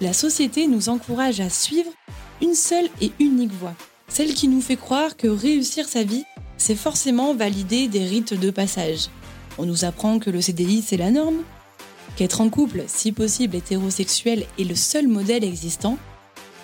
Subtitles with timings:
[0.00, 1.90] la société nous encourage à suivre
[2.40, 3.74] une seule et unique voie,
[4.08, 6.24] celle qui nous fait croire que réussir sa vie,
[6.56, 9.08] c'est forcément valider des rites de passage.
[9.58, 11.42] On nous apprend que le CDI, c'est la norme,
[12.16, 15.98] qu'être en couple, si possible hétérosexuel, est le seul modèle existant,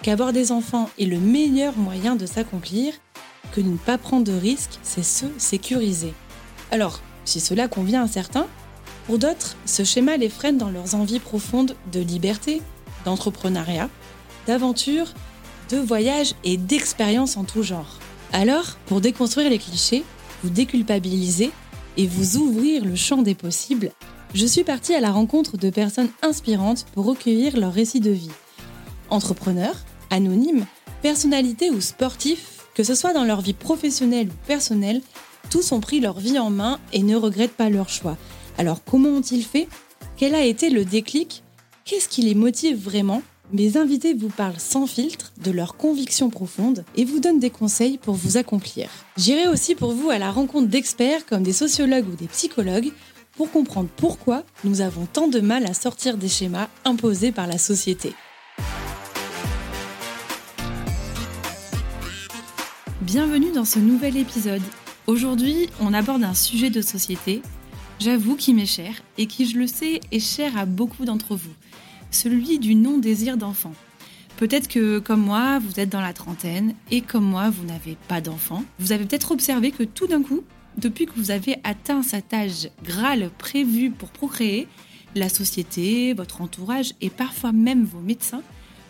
[0.02, 2.94] qu'avoir des enfants est le meilleur moyen de s'accomplir,
[3.52, 6.12] que ne pas prendre de risques, c'est se sécuriser.
[6.70, 8.46] Alors, si cela convient à certains,
[9.06, 12.62] pour d'autres, ce schéma les freine dans leurs envies profondes de liberté,
[13.04, 13.88] d'entrepreneuriat,
[14.46, 15.12] d'aventure,
[15.70, 17.98] de voyage et d'expérience en tout genre.
[18.32, 20.04] Alors, pour déconstruire les clichés,
[20.42, 21.50] vous déculpabiliser
[21.96, 23.92] et vous ouvrir le champ des possibles,
[24.34, 28.32] je suis partie à la rencontre de personnes inspirantes pour recueillir leurs récits de vie.
[29.08, 29.76] Entrepreneurs,
[30.10, 30.66] anonymes,
[31.02, 35.02] personnalités ou sportifs, que ce soit dans leur vie professionnelle ou personnelle,
[35.50, 38.16] tous ont pris leur vie en main et ne regrettent pas leur choix.
[38.58, 39.68] Alors comment ont-ils fait?
[40.16, 41.43] Quel a été le déclic?
[41.84, 43.20] Qu'est-ce qui les motive vraiment?
[43.52, 47.98] Mes invités vous parlent sans filtre de leurs convictions profondes et vous donnent des conseils
[47.98, 48.88] pour vous accomplir.
[49.18, 52.90] J'irai aussi pour vous à la rencontre d'experts comme des sociologues ou des psychologues
[53.36, 57.58] pour comprendre pourquoi nous avons tant de mal à sortir des schémas imposés par la
[57.58, 58.14] société.
[63.02, 64.62] Bienvenue dans ce nouvel épisode.
[65.06, 67.42] Aujourd'hui, on aborde un sujet de société,
[68.00, 71.54] j'avoue qui m'est cher et qui, je le sais, est cher à beaucoup d'entre vous
[72.14, 73.72] celui du non-désir d'enfant.
[74.36, 78.20] Peut-être que, comme moi, vous êtes dans la trentaine et comme moi, vous n'avez pas
[78.20, 78.64] d'enfant.
[78.78, 80.42] Vous avez peut-être observé que tout d'un coup,
[80.76, 84.66] depuis que vous avez atteint cet âge Graal prévu pour procréer,
[85.14, 88.42] la société, votre entourage et parfois même vos médecins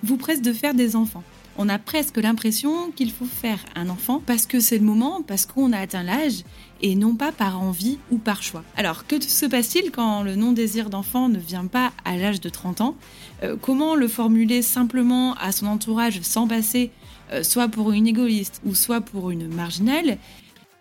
[0.03, 1.25] vous pressent de faire des enfants
[1.56, 5.47] on a presque l'impression qu'il faut faire un enfant parce que c'est le moment, parce
[5.47, 6.44] qu'on a atteint l'âge,
[6.82, 8.65] et non pas par envie ou par choix.
[8.76, 12.81] Alors, que se passe-t-il quand le non-désir d'enfant ne vient pas à l'âge de 30
[12.81, 12.97] ans?
[13.42, 16.91] Euh, Comment le formuler simplement à son entourage sans passer
[17.32, 20.19] euh, soit pour une égoïste ou soit pour une marginale?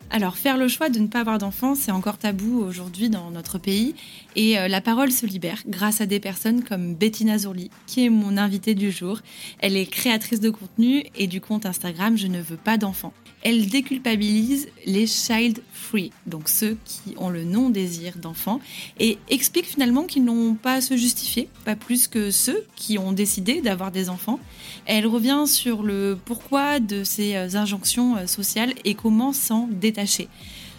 [0.09, 3.57] Alors, faire le choix de ne pas avoir d'enfants, c'est encore tabou aujourd'hui dans notre
[3.57, 3.95] pays.
[4.35, 8.09] Et euh, la parole se libère grâce à des personnes comme Bettina Zourli, qui est
[8.09, 9.19] mon invitée du jour.
[9.59, 13.13] Elle est créatrice de contenu et du compte Instagram Je ne veux pas d'enfants.
[13.43, 18.61] Elle déculpabilise les child free, donc ceux qui ont le non-désir d'enfants,
[19.01, 23.11] et explique finalement qu'ils n'ont pas à se justifier, pas plus que ceux qui ont
[23.11, 24.39] décidé d'avoir des enfants.
[24.85, 30.29] Elle revient sur le pourquoi de ces euh, injonctions euh, sociales et comment s'en détacher.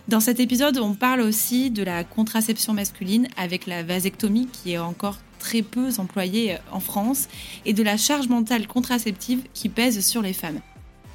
[0.06, 4.78] Dans cet épisode, on parle aussi de la contraception masculine avec la vasectomie qui est
[4.78, 7.28] encore très peu employée euh, en France
[7.64, 10.60] et de la charge mentale contraceptive qui pèse sur les femmes.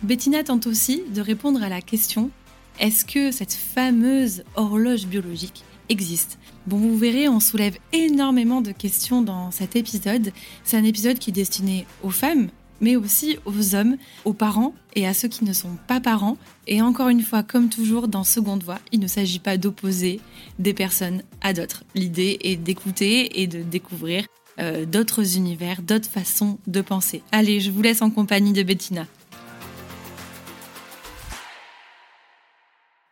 [0.02, 2.32] Bettina tente aussi de répondre à la question
[2.80, 6.40] est-ce que cette fameuse horloge biologique existe?
[6.66, 10.32] Bon, vous verrez, on soulève énormément de questions dans cet épisode.
[10.64, 12.50] C'est un épisode qui est destiné aux femmes,
[12.82, 16.38] mais aussi aux hommes, aux parents et à ceux qui ne sont pas parents.
[16.68, 20.20] Et encore une fois, comme toujours dans Seconde Voix, il ne s'agit pas d'opposer
[20.60, 21.84] des personnes à d'autres.
[21.96, 24.26] L'idée est d'écouter et de découvrir
[24.60, 27.22] euh, d'autres univers, d'autres façons de penser.
[27.32, 29.08] Allez, je vous laisse en compagnie de Bettina.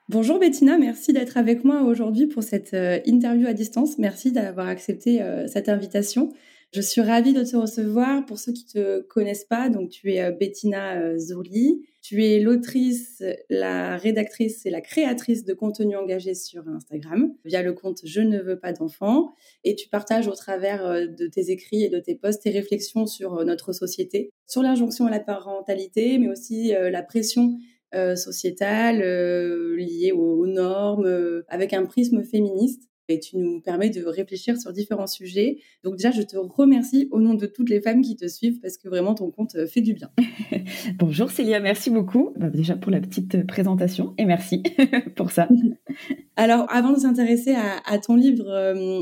[0.10, 3.98] Bonjour Bettina, merci d'être avec moi aujourd'hui pour cette euh, interview à distance.
[3.98, 6.32] Merci d'avoir accepté euh, cette invitation.
[6.74, 8.26] Je suis ravie de te recevoir.
[8.26, 11.86] Pour ceux qui te connaissent pas, donc tu es euh, Bettina Zoli.
[12.02, 17.74] Tu es l'autrice, la rédactrice et la créatrice de contenu engagé sur Instagram via le
[17.74, 19.34] compte Je ne veux pas d'enfants.
[19.66, 23.44] Et tu partages au travers de tes écrits et de tes posts tes réflexions sur
[23.44, 27.58] notre société, sur l'injonction à la parentalité, mais aussi la pression
[27.96, 32.90] euh, sociétale euh, liée aux, normes, euh, avec un prisme féministe.
[33.10, 35.60] Et tu nous permets de réfléchir sur différents sujets.
[35.84, 38.78] Donc déjà, je te remercie au nom de toutes les femmes qui te suivent parce
[38.78, 40.12] que vraiment ton compte fait du bien.
[41.00, 44.64] Bonjour Célia, merci beaucoup bah, déjà pour la petite présentation et merci
[45.16, 45.48] pour ça.
[46.36, 48.46] Alors avant de s'intéresser à, à, ton livre,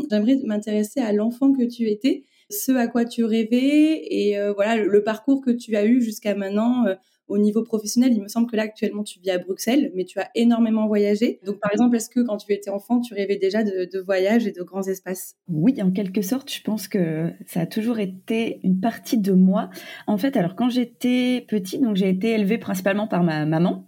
[0.10, 4.88] j'aimerais m'intéresser à l'enfant que tu étais, ce à quoi tu rêvais et voilà le,
[4.88, 6.86] le, parcours que tu as eu jusqu'à maintenant
[7.28, 10.20] au niveau professionnel, il me semble que là actuellement tu vis à Bruxelles, mais tu
[10.20, 11.40] as énormément voyagé.
[11.46, 14.52] Donc par exemple, est-ce que quand tu étais enfant, tu rêvais déjà de, voyages et
[14.52, 15.36] de grands espaces?
[15.48, 19.70] Oui, en quelque sorte, je pense que ça a toujours été une partie de moi.
[20.08, 23.88] En fait, alors quand j'étais petite, donc j'ai été élevée principalement par ma maman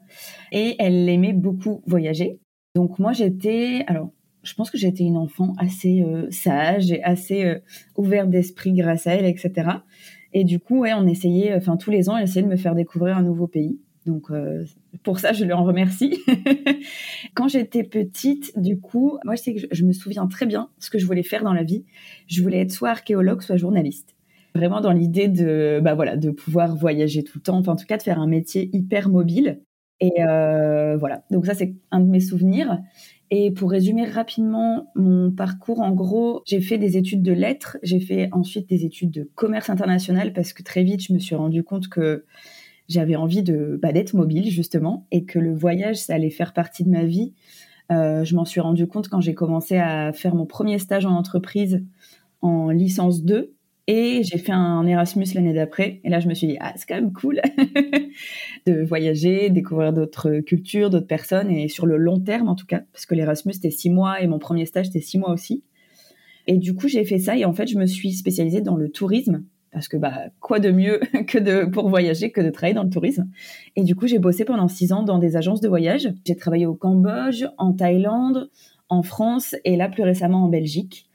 [0.52, 2.40] et elle aimait beaucoup voyager.
[2.76, 4.12] Donc moi j'étais, alors
[4.44, 7.60] je pense que j'étais une enfant assez euh, sage et assez euh,
[7.98, 9.70] ouverte d'esprit grâce à elle, etc.
[10.34, 12.76] Et du coup, ouais, on essayait, enfin tous les ans, elle essayait de me faire
[12.76, 13.80] découvrir un nouveau pays.
[14.06, 14.64] Donc euh,
[15.04, 16.24] pour ça, je lui en remercie.
[17.36, 21.24] Quand j'étais petite, du coup, moi je me souviens très bien ce que je voulais
[21.24, 21.86] faire dans la vie.
[22.28, 24.16] Je voulais être soit archéologue, soit journaliste.
[24.56, 27.58] Vraiment dans l'idée de, bah voilà, de pouvoir voyager tout le temps.
[27.58, 29.62] Enfin, en tout cas, de faire un métier hyper mobile.
[30.00, 31.24] Et voilà.
[31.30, 32.80] Donc ça, c'est un de mes souvenirs.
[33.30, 38.00] Et pour résumer rapidement mon parcours, en gros, j'ai fait des études de lettres, j'ai
[38.00, 41.64] fait ensuite des études de commerce international parce que très vite, je me suis rendu
[41.64, 42.26] compte que
[42.88, 46.90] j'avais envie de bah, d'être mobile justement et que le voyage, allait faire partie de
[46.90, 47.34] ma vie.
[47.92, 51.12] Euh, je m'en suis rendu compte quand j'ai commencé à faire mon premier stage en
[51.12, 51.84] entreprise
[52.42, 53.57] en licence 2
[53.88, 56.02] et j'ai fait un Erasmus l'année d'après.
[56.04, 57.42] Et là, je me suis dit, ah, c'est quand même cool
[58.68, 62.84] de voyager, découvrir d'autres cultures, d'autres personnes, et sur le long terme en tout cas,
[62.92, 65.64] parce que l'Erasmus, c'était six mois et mon premier stage, c'était six mois aussi.
[66.48, 68.90] Et du coup, j'ai fait ça et en fait, je me suis spécialisée dans le
[68.90, 69.44] tourisme.
[69.72, 72.90] Parce que bah quoi de mieux que de pour voyager que de travailler dans le
[72.90, 73.30] tourisme.
[73.76, 76.10] Et du coup, j'ai bossé pendant six ans dans des agences de voyage.
[76.26, 78.50] J'ai travaillé au Cambodge, en Thaïlande,
[78.90, 81.07] en France et là plus récemment en Belgique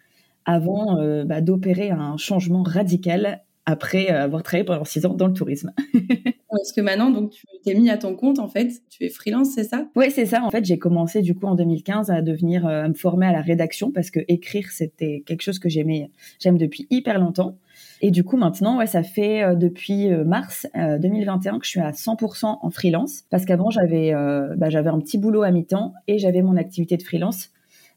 [0.44, 5.34] avant euh, bah, d'opérer un changement radical après avoir travaillé pendant six ans dans le
[5.34, 5.72] tourisme.
[6.50, 9.50] Parce que maintenant, donc, tu t'es mis à ton compte, en fait, tu es freelance,
[9.54, 9.86] c'est ça?
[9.94, 10.42] Oui, c'est ça.
[10.42, 13.32] En fait, j'ai commencé du coup en 2015 à devenir, euh, à me former à
[13.32, 16.10] la rédaction parce que écrire, c'était quelque chose que j'aimais,
[16.40, 17.56] j'aime depuis hyper longtemps.
[18.00, 21.92] Et du coup, maintenant, ouais, ça fait euh, depuis mars 2021 que je suis à
[21.92, 24.12] 100% en freelance parce qu'avant, j'avais,
[24.56, 27.50] bah, j'avais un petit boulot à mi-temps et j'avais mon activité de freelance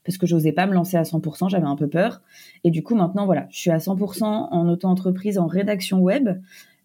[0.05, 2.21] parce que j'osais pas me lancer à 100%, j'avais un peu peur.
[2.63, 6.29] Et du coup, maintenant, voilà, je suis à 100% en auto-entreprise, en rédaction web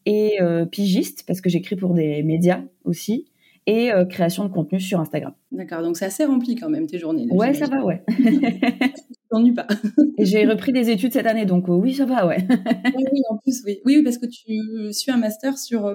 [0.06, 3.26] et euh, pigiste, parce que j'écris pour des médias aussi,
[3.66, 5.34] et euh, création de contenu sur Instagram.
[5.52, 7.26] D'accord, donc c'est assez rempli quand même tes journées.
[7.30, 8.02] ouais, ça va, ouais.
[9.30, 9.66] t'ennuies pas.
[10.18, 12.38] et j'ai repris des études cette année, donc euh, oui, ça va, ouais.
[12.96, 13.80] oui, en plus, oui.
[13.84, 15.94] Oui, parce que tu suis un master sur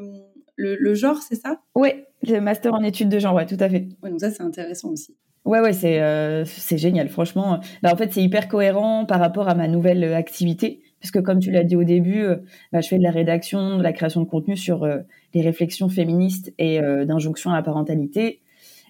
[0.56, 1.60] le, genre, c'est ça?
[1.74, 1.90] Oui,
[2.28, 3.88] le master en études de genre, ouais, tout à fait.
[4.04, 5.16] Ouais, donc ça, c'est intéressant aussi.
[5.46, 7.08] Ouais, ouais, c'est euh, c'est génial.
[7.08, 11.22] Franchement, bah, en fait, c'est hyper cohérent par rapport à ma nouvelle euh, activité, puisque
[11.22, 12.38] comme tu l'as dit au début, euh,
[12.74, 14.88] bah, je fais de la rédaction, de la création de contenu sur
[15.36, 18.42] les réflexions féministes et d'injonction à la parentalité.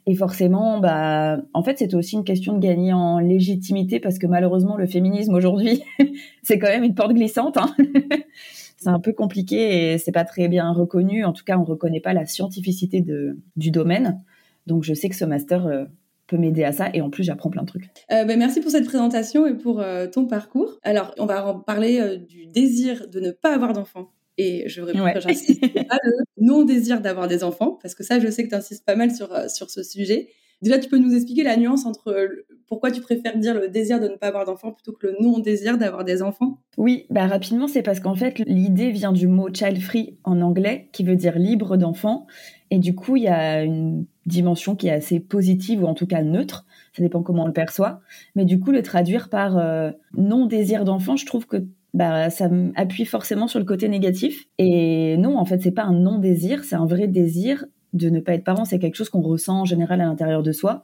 [0.08, 4.28] Et forcément, bah, en fait, c'est aussi une question de gagner en légitimité, parce que
[4.28, 5.84] malheureusement, le féminisme aujourd'hui,
[6.44, 7.58] c'est quand même une porte glissante.
[7.58, 7.76] Hein.
[8.78, 11.26] c'est un peu compliqué et c'est pas très bien reconnu.
[11.26, 14.22] En tout cas, on reconnaît pas la scientificité de, du domaine.
[14.68, 15.88] Donc, je sais que ce master
[16.28, 17.90] peut m'aider à ça et en plus j'apprends plein de trucs.
[18.12, 20.80] Euh, ben, merci pour cette présentation et pour euh, ton parcours.
[20.84, 24.12] Alors on va en parler euh, du désir de ne pas avoir d'enfants.
[24.38, 25.14] Et je voudrais ouais.
[25.22, 28.86] j'insiste pas le non-désir d'avoir des enfants, parce que ça je sais que tu insistes
[28.86, 30.28] pas mal sur, sur ce sujet.
[30.62, 32.28] Déjà tu peux nous expliquer la nuance entre
[32.68, 35.78] pourquoi tu préfères dire le désir de ne pas avoir d'enfants plutôt que le non-désir
[35.78, 36.60] d'avoir des enfants?
[36.78, 40.90] Oui, bah rapidement c'est parce qu'en fait l'idée vient du mot child free en anglais
[40.92, 42.28] qui veut dire libre d'enfants
[42.72, 46.08] et du coup il y a une dimension qui est assez positive ou en tout
[46.08, 48.02] cas neutre, ça dépend comment on le perçoit.
[48.36, 52.50] Mais du coup, le traduire par euh, non désir d'enfant, je trouve que bah, ça
[52.76, 54.46] appuie forcément sur le côté négatif.
[54.58, 58.20] Et non, en fait, c'est pas un non désir, c'est un vrai désir de ne
[58.20, 58.66] pas être parent.
[58.66, 60.84] C'est quelque chose qu'on ressent en général à l'intérieur de soi.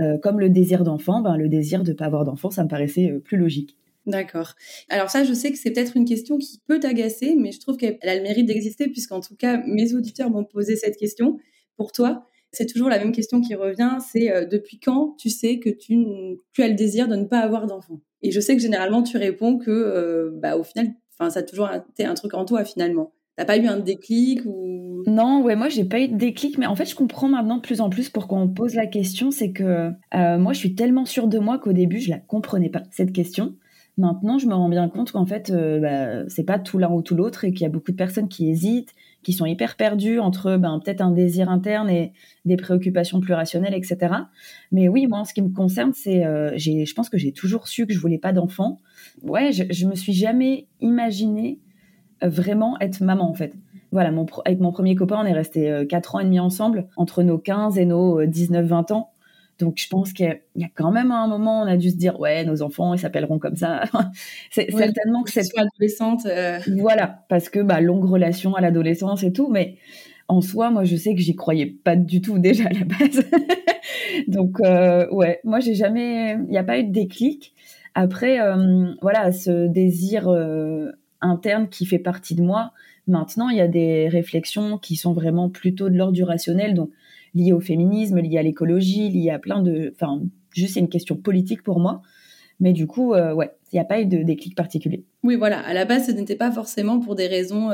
[0.00, 2.68] Euh, comme le désir d'enfant, ben, le désir de ne pas avoir d'enfant, ça me
[2.68, 3.76] paraissait euh, plus logique.
[4.06, 4.54] D'accord.
[4.88, 7.76] Alors ça, je sais que c'est peut-être une question qui peut t'agacer, mais je trouve
[7.76, 11.38] qu'elle a le mérite d'exister, puisqu'en tout cas, mes auditeurs m'ont posé cette question.
[11.76, 12.26] Pour toi,
[12.56, 15.94] c'est toujours la même question qui revient, c'est euh, depuis quand tu sais que tu,
[16.58, 18.00] as le désir de ne pas avoir d'enfant?
[18.22, 21.68] Et je sais que généralement tu réponds que euh, bah, au final, ça a toujours
[21.70, 23.12] été un truc en toi finalement.
[23.36, 25.02] T'as pas eu un déclic ou?
[25.06, 27.60] Non, ouais, moi j'ai pas eu de déclic, mais en fait je comprends maintenant de
[27.60, 31.04] plus en plus pourquoi on pose la question, c'est que euh, moi je suis tellement
[31.04, 33.54] sûre de moi qu'au début je la comprenais pas cette question.
[33.98, 37.14] Maintenant, je me rends bien compte qu'en fait, bah, c'est pas tout l'un ou tout
[37.14, 38.92] l'autre et qu'il y a beaucoup de personnes qui hésitent,
[39.26, 42.12] qui sont hyper perdus entre ben, peut-être un désir interne et
[42.44, 44.14] des préoccupations plus rationnelles, etc.
[44.70, 47.66] Mais oui, moi, en ce qui me concerne, c'est, euh, je pense que j'ai toujours
[47.66, 48.78] su que je voulais pas d'enfant.
[49.24, 51.58] Ouais, je, je me suis jamais imaginé
[52.22, 53.52] euh, vraiment être maman, en fait.
[53.90, 56.86] Voilà, mon, avec mon premier copain, on est resté euh, 4 ans et demi ensemble,
[56.96, 59.10] entre nos 15 et nos 19-20 ans.
[59.58, 62.20] Donc je pense qu'il y a quand même un moment, on a dû se dire
[62.20, 63.84] ouais, nos enfants ils s'appelleront comme ça.
[64.50, 66.26] c'est certainement que cette adolescente.
[66.26, 66.58] Euh.
[66.78, 69.76] Voilà, parce que bah longue relation à l'adolescence et tout, mais
[70.28, 73.24] en soi, moi, je sais que j'y croyais pas du tout déjà à la base.
[74.28, 77.54] Donc, euh, ouais, moi, j'ai jamais, il n'y a pas eu de déclic.
[77.94, 80.28] Après, euh, voilà, ce désir
[81.20, 82.72] interne qui fait partie de moi.
[83.06, 86.90] Maintenant, il y a des réflexions qui sont vraiment plutôt de l'ordre du rationnel, donc
[87.36, 90.20] liées au féminisme, liées à l'écologie, liées à plein de, enfin,
[90.52, 92.02] juste c'est une question politique pour moi.
[92.58, 95.04] Mais du coup, ouais, il n'y a pas eu de déclic particulier.
[95.22, 95.60] Oui, voilà.
[95.60, 97.70] À la base, ce n'était pas forcément pour des raisons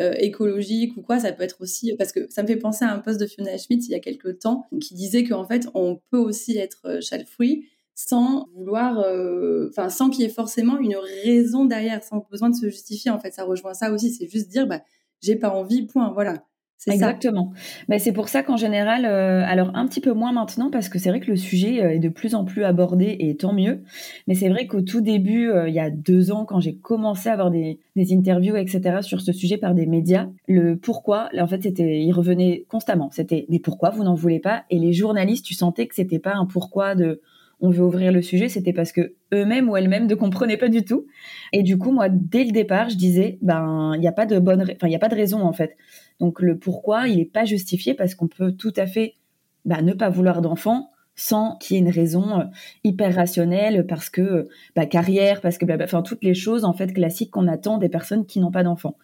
[0.00, 2.92] euh, écologique ou quoi, ça peut être aussi parce que ça me fait penser à
[2.92, 6.00] un post de Fiona Schmidt il y a quelques temps qui disait qu'en fait on
[6.12, 7.64] peut aussi être euh, free
[7.96, 12.54] sans vouloir, euh, enfin sans qu'il y ait forcément une raison derrière, sans besoin de
[12.54, 13.10] se justifier.
[13.10, 14.12] En fait, ça rejoint ça aussi.
[14.12, 14.82] C'est juste dire, bah,
[15.20, 16.12] j'ai pas envie, point.
[16.12, 16.44] Voilà.
[16.86, 17.52] Exactement.
[17.88, 20.98] Mais c'est pour ça qu'en général, euh, alors un petit peu moins maintenant parce que
[20.98, 23.82] c'est vrai que le sujet euh, est de plus en plus abordé et tant mieux.
[24.28, 27.28] Mais c'est vrai qu'au tout début, euh, il y a deux ans, quand j'ai commencé
[27.28, 28.98] à avoir des, des, interviews, etc.
[29.02, 33.10] sur ce sujet par des médias, le pourquoi, en fait, c'était, il revenait constamment.
[33.10, 34.64] C'était mais pourquoi vous n'en voulez pas?
[34.70, 37.20] Et les journalistes, tu sentais que c'était pas un pourquoi de
[37.60, 40.84] on veut ouvrir le sujet, c'était parce que eux-mêmes ou elles-mêmes ne comprenaient pas du
[40.84, 41.06] tout.
[41.52, 44.38] Et du coup, moi, dès le départ, je disais, ben, il n'y a pas de
[44.38, 45.76] bonne, enfin, il y a pas de raison en fait.
[46.20, 49.16] Donc le pourquoi, il n'est pas justifié parce qu'on peut tout à fait
[49.64, 52.44] ben, ne pas vouloir d'enfant sans qu'il y ait une raison euh,
[52.84, 57.32] hyper rationnelle parce que bah, carrière, parce que enfin toutes les choses en fait classiques
[57.32, 58.96] qu'on attend des personnes qui n'ont pas d'enfants.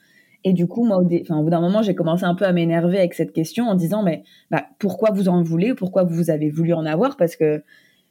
[0.44, 3.14] Et du coup, moi, au, bout d'un moment, j'ai commencé un peu à m'énerver avec
[3.14, 5.74] cette question en disant, mais bah, pourquoi vous en voulez?
[5.74, 7.16] Pourquoi vous avez voulu en avoir?
[7.16, 7.64] Parce que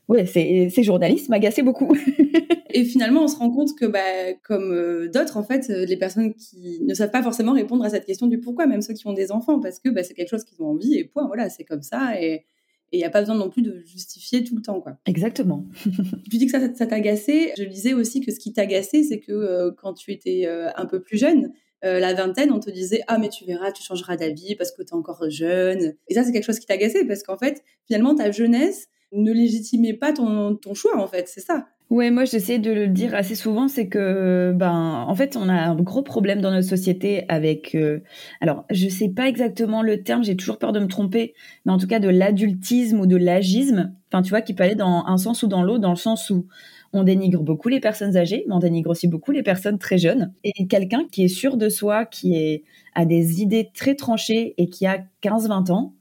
[0.07, 1.95] ouais, ces journalistes m'agaçaient beaucoup.
[2.73, 5.95] et finalement, on se rend compte que, bah, comme euh, d'autres, en fait, euh, les
[5.95, 9.07] personnes qui ne savent pas forcément répondre à cette question du pourquoi, même ceux qui
[9.07, 11.49] ont des enfants, parce que bah, c'est quelque chose qu'ils ont envie et point, voilà,
[11.49, 12.19] c'est comme ça.
[12.19, 12.45] Et
[12.91, 14.97] il n'y a pas besoin non plus de justifier tout le temps, quoi.
[15.05, 15.65] Exactement.
[15.85, 17.53] tu dis que ça, ça t'agaçait.
[17.57, 20.99] Je disais aussi que ce qui t'agaçait, c'est que euh, quand tu étais un peu
[21.01, 21.51] plus jeune,
[21.81, 24.89] la vingtaine, on te disait ah mais tu verras, tu changeras d'avis parce que tu
[24.89, 25.95] es encore jeune.
[26.07, 29.93] Et ça c'est quelque chose qui t'agaçait parce qu'en fait finalement ta jeunesse ne légitimez
[29.93, 31.67] pas ton, ton choix, en fait, c'est ça.
[31.93, 35.53] Ouais, moi j'essaie de le dire assez souvent, c'est que ben en fait on a
[35.53, 37.99] un gros problème dans notre société avec euh,
[38.41, 41.35] alors je sais pas exactement le terme, j'ai toujours peur de me tromper,
[41.65, 44.73] mais en tout cas de l'adultisme ou de l'agisme, enfin tu vois qui peut aller
[44.73, 46.47] dans un sens ou dans l'autre, dans le sens où
[46.93, 50.33] on dénigre beaucoup les personnes âgées, mais on dénigre aussi beaucoup les personnes très jeunes.
[50.43, 52.63] Et quelqu'un qui est sûr de soi, qui est,
[52.95, 55.93] a des idées très tranchées et qui a 15-20 ans,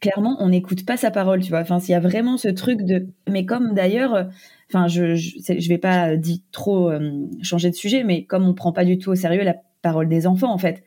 [0.00, 1.60] clairement, on n'écoute pas sa parole, tu vois.
[1.60, 4.24] Enfin, s'il y a vraiment ce truc de, mais comme d'ailleurs, euh,
[4.68, 8.72] enfin, je, je, vais pas dire trop euh, changer de sujet, mais comme on prend
[8.72, 10.84] pas du tout au sérieux la parole des enfants, en fait.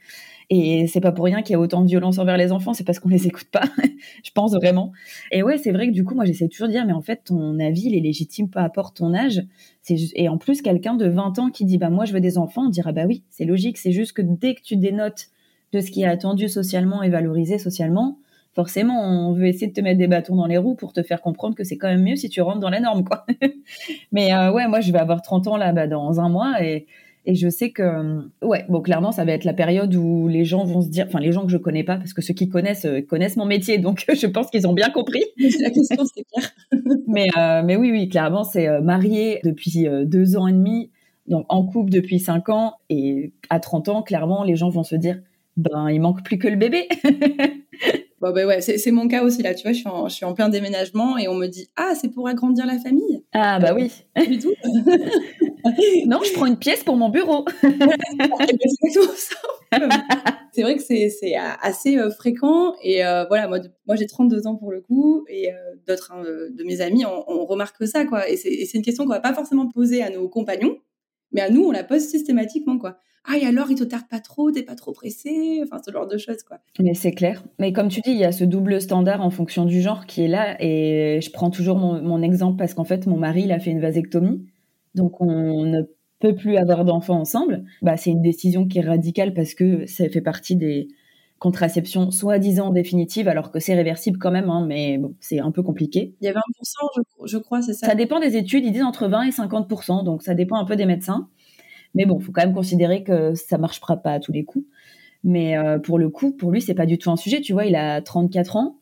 [0.51, 2.84] Et c'est pas pour rien qu'il y a autant de violence envers les enfants, c'est
[2.84, 3.66] parce qu'on les écoute pas,
[4.24, 4.92] je pense vraiment.
[5.32, 7.22] Et ouais, c'est vrai que du coup, moi, j'essaie toujours de dire, mais en fait,
[7.25, 9.44] ton avis, il est légitime, peu importe ton âge.
[9.84, 12.39] C'est et en plus, quelqu'un de 20 ans qui dit, bah, moi, je veux des
[12.39, 15.28] enfants, on dira, bah oui, c'est logique, c'est juste que dès que tu dénotes
[15.72, 18.18] de ce qui est attendu socialement et valorisé socialement,
[18.60, 21.22] forcément, on veut essayer de te mettre des bâtons dans les roues pour te faire
[21.22, 23.25] comprendre que c'est quand même mieux si tu rentres dans la norme, quoi.
[24.12, 26.86] Mais euh, ouais, moi, je vais avoir 30 ans là, bah, dans un mois et,
[27.25, 30.44] et je sais que, euh, ouais, bon, clairement, ça va être la période où les
[30.44, 32.50] gens vont se dire, enfin, les gens que je connais pas, parce que ceux qui
[32.50, 35.24] connaissent euh, connaissent mon métier, donc je pense qu'ils ont bien compris.
[35.62, 36.51] la question, c'est clair.
[37.08, 37.28] mais,
[37.63, 40.92] mais oui, oui, clairement, c'est marié depuis deux ans et demi,
[41.28, 44.98] donc en couple depuis cinq ans, et à 30 ans, clairement, les gens vont se
[44.98, 45.22] dire,
[45.56, 46.89] ben, il manque plus que le bébé.
[48.22, 49.54] Bon, ben ouais, c'est mon cas aussi là.
[49.54, 51.94] Tu vois, je suis, en, je suis en plein déménagement et on me dit Ah,
[52.00, 53.24] c'est pour agrandir la famille.
[53.34, 53.92] Ah, bah oui.
[54.28, 54.54] du tout.
[56.06, 57.46] non, je prends une pièce pour mon bureau.
[60.52, 62.74] c'est vrai que c'est assez euh, fréquent.
[62.84, 65.24] Et euh, voilà, moi, moi j'ai 32 ans pour le coup.
[65.30, 65.56] Et euh,
[65.88, 68.06] d'autres hein, de mes amis, on, on, remarque ça.
[68.06, 68.30] quoi.
[68.30, 70.78] Et c'est une question qu'on va pas forcément poser à nos compagnons.
[71.32, 72.78] Mais à nous, on la pose systématiquement.
[72.78, 75.92] quoi ah et alors il te tarde pas trop, t'es pas trop pressé, enfin ce
[75.92, 76.60] genre de choses quoi.
[76.80, 77.44] Mais c'est clair.
[77.60, 80.24] Mais comme tu dis, il y a ce double standard en fonction du genre qui
[80.24, 83.60] est là et je prends toujours mon, exemple parce qu'en fait mon mari il a
[83.60, 84.48] fait une vasectomie,
[84.96, 85.82] donc on ne
[86.20, 87.66] peut plus avoir d'enfants ensemble.
[87.82, 90.88] Bah c'est une décision qui est radicale parce que ça fait partie des
[91.39, 95.63] contraceptions soi-disant définitives alors que c'est réversible quand même, hein, mais bon, c'est un peu
[95.63, 96.15] compliqué.
[96.22, 96.39] Il y a 20%,
[96.96, 97.88] je, je crois, c'est ça?
[97.88, 100.75] Ça dépend des études, ils disent entre 20 et 50%, donc ça dépend un peu
[100.75, 101.29] des médecins.
[101.96, 104.65] Mais bon, faut quand même considérer que ça marchera pas à tous les coups.
[105.24, 107.41] Mais euh, pour le coup, pour lui, c'est pas du tout un sujet.
[107.41, 108.79] Tu vois, il a 34 ans.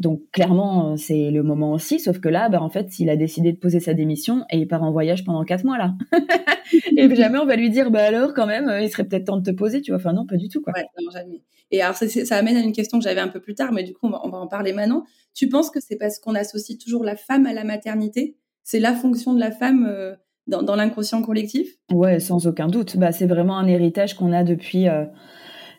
[0.00, 2.00] Donc clairement, c'est le moment aussi.
[2.00, 4.66] Sauf que là, bah, en fait, il a décidé de poser sa démission et il
[4.66, 5.94] part en voyage pendant 4 mois là.
[6.96, 9.48] et jamais on va lui dire, bah alors quand même, il serait peut-être temps de
[9.48, 9.82] te poser.
[9.82, 10.72] Tu vois, enfin non, pas du tout quoi.
[10.74, 11.42] Ouais, non, jamais.
[11.70, 13.84] Et alors ça, ça, amène à une question que j'avais un peu plus tard, mais
[13.84, 15.04] du coup, on va, on va en parler maintenant.
[15.34, 18.36] Tu penses que c'est parce qu'on associe toujours la femme à la maternité?
[18.62, 20.14] C'est la fonction de la femme euh,
[20.46, 21.68] dans, l'inconscient collectif?
[21.92, 22.96] Ouais, sans aucun doute.
[22.96, 25.04] Bah, c'est vraiment un héritage qu'on a depuis, euh,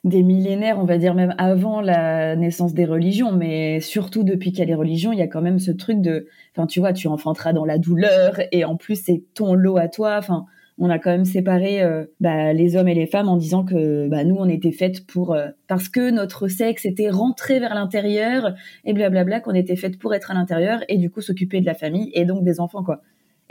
[0.03, 4.59] des millénaires, on va dire même avant la naissance des religions, mais surtout depuis qu'il
[4.59, 6.91] y a les religions, il y a quand même ce truc de, enfin, tu vois,
[6.91, 10.15] tu enfanteras dans la douleur et en plus c'est ton lot à toi.
[10.17, 10.45] Enfin,
[10.79, 14.07] on a quand même séparé euh, bah, les hommes et les femmes en disant que
[14.07, 18.55] bah, nous on était faites pour euh, parce que notre sexe était rentré vers l'intérieur
[18.85, 21.75] et blablabla qu'on était faites pour être à l'intérieur et du coup s'occuper de la
[21.75, 23.01] famille et donc des enfants quoi.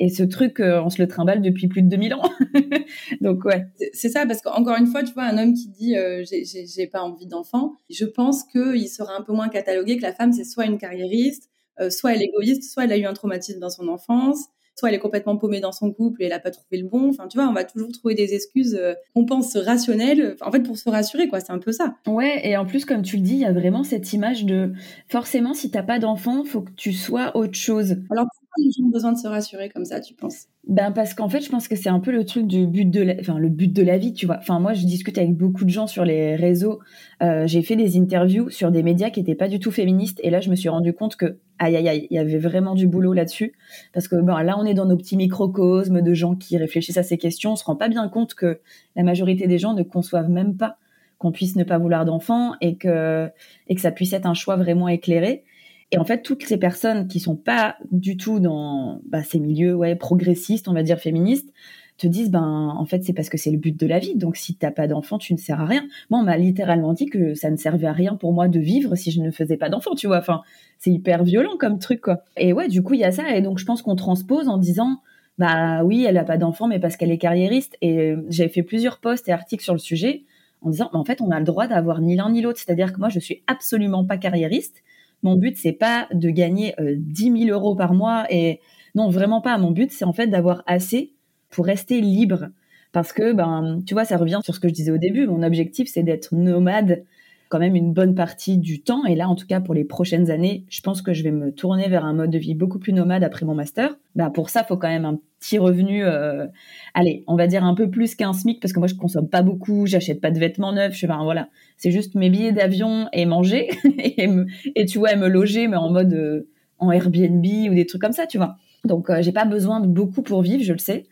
[0.02, 2.22] Et ce truc, euh, on se le trimballe depuis plus de 2000 ans.
[3.20, 3.66] Donc ouais.
[3.92, 7.02] C'est ça, parce qu'encore une fois, tu vois, un homme qui dit euh, j'ai pas
[7.02, 10.64] envie d'enfant, je pense qu'il sera un peu moins catalogué que la femme, c'est soit
[10.64, 13.88] une carriériste, euh, soit elle est égoïste, soit elle a eu un traumatisme dans son
[13.88, 16.88] enfance, soit elle est complètement paumée dans son couple et elle n'a pas trouvé le
[16.88, 17.10] bon.
[17.10, 20.60] Enfin, tu vois, on va toujours trouver des excuses euh, qu'on pense rationnelles, en fait,
[20.60, 21.40] pour se rassurer, quoi.
[21.40, 21.96] C'est un peu ça.
[22.06, 24.72] Ouais, et en plus, comme tu le dis, il y a vraiment cette image de
[25.08, 27.96] forcément, si t'as pas d'enfant, faut que tu sois autre chose.
[28.10, 28.26] Alors,
[28.60, 30.46] les gens ont besoin de se rassurer comme ça, tu penses?
[30.68, 33.02] Ben parce qu'en fait, je pense que c'est un peu le truc du but de,
[33.02, 33.14] la...
[33.18, 34.36] enfin le but de la vie, tu vois.
[34.38, 36.80] Enfin moi, je discute avec beaucoup de gens sur les réseaux.
[37.22, 40.30] Euh, j'ai fait des interviews sur des médias qui n'étaient pas du tout féministes, et
[40.30, 42.86] là, je me suis rendu compte que aïe aïe aïe, il y avait vraiment du
[42.86, 43.54] boulot là-dessus,
[43.92, 47.02] parce que bon, là, on est dans nos petits microcosmes de gens qui réfléchissent à
[47.02, 47.52] ces questions.
[47.52, 48.60] On se rend pas bien compte que
[48.96, 50.76] la majorité des gens ne conçoivent même pas
[51.18, 53.28] qu'on puisse ne pas vouloir d'enfants et que
[53.68, 55.44] et que ça puisse être un choix vraiment éclairé.
[55.92, 59.74] Et en fait, toutes ces personnes qui sont pas du tout dans bah, ces milieux
[59.74, 61.52] ouais, progressistes, on va dire féministes,
[62.00, 64.14] te disent ben en fait c'est parce que c'est le but de la vie.
[64.16, 65.86] Donc si t'as pas d'enfant, tu ne sers à rien.
[66.08, 68.94] Moi, on m'a littéralement dit que ça ne servait à rien pour moi de vivre
[68.94, 70.18] si je ne faisais pas d'enfant, tu vois.
[70.18, 70.40] Enfin,
[70.78, 72.22] c'est hyper violent comme truc quoi.
[72.36, 74.56] Et ouais, du coup, il y a ça et donc je pense qu'on transpose en
[74.56, 75.02] disant
[75.38, 78.98] bah oui, elle a pas d'enfant mais parce qu'elle est carriériste et j'avais fait plusieurs
[78.98, 80.24] posts et articles sur le sujet
[80.62, 82.98] en disant en fait, on a le droit d'avoir ni l'un ni l'autre, c'est-à-dire que
[82.98, 84.82] moi je suis absolument pas carriériste
[85.22, 88.60] mon but, c'est pas de gagner euh, 10 000 euros par mois et
[88.94, 89.56] non, vraiment pas.
[89.58, 91.12] Mon but, c'est en fait d'avoir assez
[91.50, 92.48] pour rester libre.
[92.92, 95.26] Parce que, ben, tu vois, ça revient sur ce que je disais au début.
[95.26, 97.04] Mon objectif, c'est d'être nomade
[97.50, 99.04] quand même une bonne partie du temps.
[99.04, 101.52] Et là, en tout cas, pour les prochaines années, je pense que je vais me
[101.52, 103.96] tourner vers un mode de vie beaucoup plus nomade après mon master.
[104.14, 106.46] Ben, pour ça, faut quand même un petit revenu, euh,
[106.94, 109.42] allez, on va dire un peu plus qu'un SMIC, parce que moi, je consomme pas
[109.42, 111.48] beaucoup, j'achète pas de vêtements neufs, je, enfin, voilà.
[111.76, 114.28] C'est juste mes billets d'avion et manger, et,
[114.76, 116.48] et, tu vois, me loger, mais en mode, euh,
[116.78, 118.58] en Airbnb ou des trucs comme ça, tu vois.
[118.84, 121.04] Donc, euh, j'ai pas besoin de beaucoup pour vivre, je le sais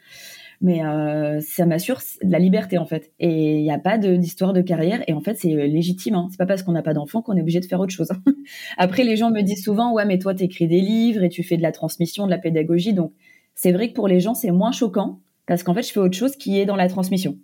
[0.61, 3.13] mais euh, ça m'assure de la liberté en fait.
[3.21, 6.15] Et il n'y a pas d'histoire de, carrière et en fait c'est euh, légitime.
[6.15, 6.29] Hein.
[6.31, 8.11] C'est pas parce qu'on n'a pas d'enfant qu'on est obligé de faire autre chose.
[8.77, 11.57] Après les gens me disent souvent ouais mais toi t'écris des livres et tu fais
[11.57, 13.13] de la transmission, de la pédagogie donc
[13.55, 16.17] c'est vrai que pour les gens c'est moins choquant parce qu'en fait je fais autre
[16.17, 17.39] chose qui est dans la transmission.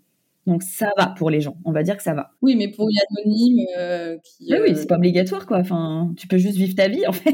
[0.47, 2.33] Donc ça va pour les gens, on va dire que ça va.
[2.43, 4.53] Oui, mais pour l'anonyme euh, qui.
[4.53, 5.59] Oui, oui c'est pas obligatoire quoi.
[5.59, 7.31] Enfin, tu peux juste vivre ta vie en fait.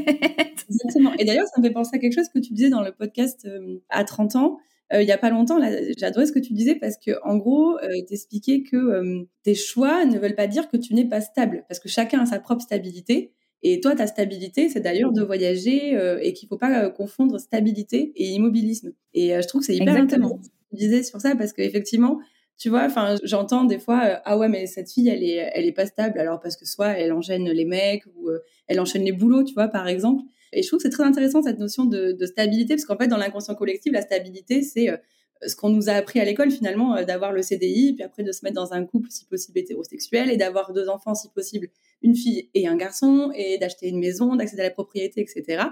[0.69, 1.11] Exactement.
[1.19, 3.45] Et d'ailleurs, ça me fait penser à quelque chose que tu disais dans le podcast
[3.89, 4.59] à 30 ans.
[4.93, 5.59] Euh, il y a pas longtemps,
[6.01, 10.05] adoré ce que tu disais parce que en gros, euh, t'expliquais que euh, tes choix
[10.05, 12.61] ne veulent pas dire que tu n'es pas stable, parce que chacun a sa propre
[12.61, 13.31] stabilité.
[13.63, 18.29] Et toi, ta stabilité, c'est d'ailleurs de voyager et qu'il faut pas confondre stabilité et
[18.29, 18.91] immobilisme.
[19.13, 22.19] Et je trouve que c'est hyper intéressant ce que tu disais sur ça parce qu'effectivement,
[22.57, 25.73] tu vois, enfin, j'entends des fois, ah ouais, mais cette fille, elle est, elle est
[25.73, 28.31] pas stable, alors parce que soit elle enchaîne les mecs ou
[28.65, 30.23] elle enchaîne les boulots, tu vois, par exemple.
[30.53, 33.07] Et je trouve que c'est très intéressant cette notion de, de stabilité, parce qu'en fait,
[33.07, 34.97] dans l'inconscient collectif, la stabilité, c'est euh,
[35.45, 38.31] ce qu'on nous a appris à l'école finalement, euh, d'avoir le CDI, puis après de
[38.31, 41.67] se mettre dans un couple si possible hétérosexuel, et d'avoir deux enfants si possible,
[42.01, 45.63] une fille et un garçon, et d'acheter une maison, d'accéder à la propriété, etc.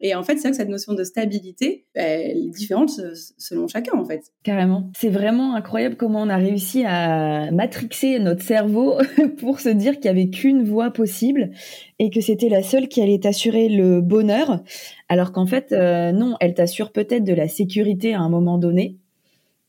[0.00, 2.90] Et en fait, c'est vrai que cette notion de stabilité, bah, elle est différente
[3.38, 4.32] selon chacun, en fait.
[4.42, 4.90] Carrément.
[4.96, 8.98] C'est vraiment incroyable comment on a réussi à matrixer notre cerveau
[9.38, 11.50] pour se dire qu'il n'y avait qu'une voie possible
[11.98, 14.62] et que c'était la seule qui allait t'assurer le bonheur.
[15.08, 18.98] Alors qu'en fait, euh, non, elle t'assure peut-être de la sécurité à un moment donné,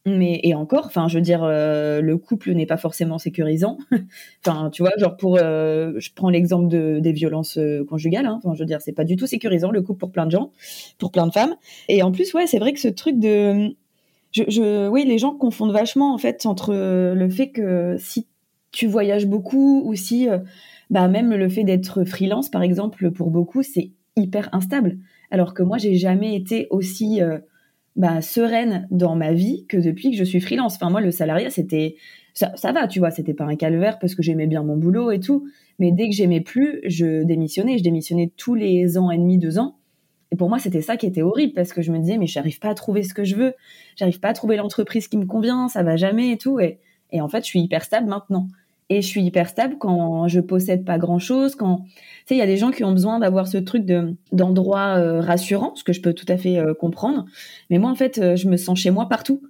[0.08, 3.78] mais et encore, enfin, je veux dire, euh, le couple n'est pas forcément sécurisant.
[4.46, 8.26] enfin, tu vois, genre pour, euh, je prends l'exemple de, des violences euh, conjugales.
[8.26, 8.40] Hein.
[8.54, 10.52] Je veux dire, c'est pas du tout sécurisant le couple pour plein de gens,
[10.98, 11.56] pour plein de femmes.
[11.90, 13.76] Et en plus, ouais, c'est vrai que ce truc de,
[14.32, 18.28] je, oui, les gens confondent vachement en fait entre le fait que si
[18.72, 20.28] tu voyages beaucoup ou si,
[20.90, 24.98] bah même le fait d'être freelance, par exemple, pour beaucoup, c'est hyper instable.
[25.32, 27.22] Alors que moi, j'ai jamais été aussi
[27.98, 30.76] bah, sereine dans ma vie que depuis que je suis freelance.
[30.76, 31.96] Enfin, moi, le salariat, c'était.
[32.34, 35.10] Ça, ça, va, tu vois, c'était pas un calvaire parce que j'aimais bien mon boulot
[35.12, 35.48] et tout.
[35.80, 37.78] Mais dès que j'aimais plus, je démissionnais.
[37.80, 39.78] Je démissionnais tous les ans et demi, deux ans.
[40.32, 42.60] Et pour moi, c'était ça qui était horrible parce que je me disais, mais j'arrive
[42.60, 43.54] pas à trouver ce que je veux.
[43.96, 45.68] J'arrive pas à trouver l'entreprise qui me convient.
[45.68, 46.60] Ça va jamais et tout.
[46.60, 46.80] Et,
[47.12, 48.48] et en fait, je suis hyper stable maintenant
[48.90, 51.92] et je suis hyper stable quand je possède pas grand chose quand tu
[52.28, 55.20] sais il y a des gens qui ont besoin d'avoir ce truc de d'endroit euh,
[55.22, 57.26] rassurant ce que je peux tout à fait euh, comprendre
[57.70, 59.42] mais moi en fait euh, je me sens chez moi partout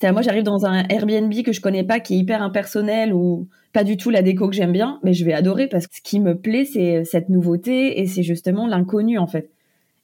[0.00, 3.48] C'est moi, j'arrive dans un Airbnb que je connais pas, qui est hyper impersonnel ou
[3.72, 6.02] pas du tout la déco que j'aime bien, mais je vais adorer parce que ce
[6.02, 9.50] qui me plaît, c'est cette nouveauté et c'est justement l'inconnu en fait.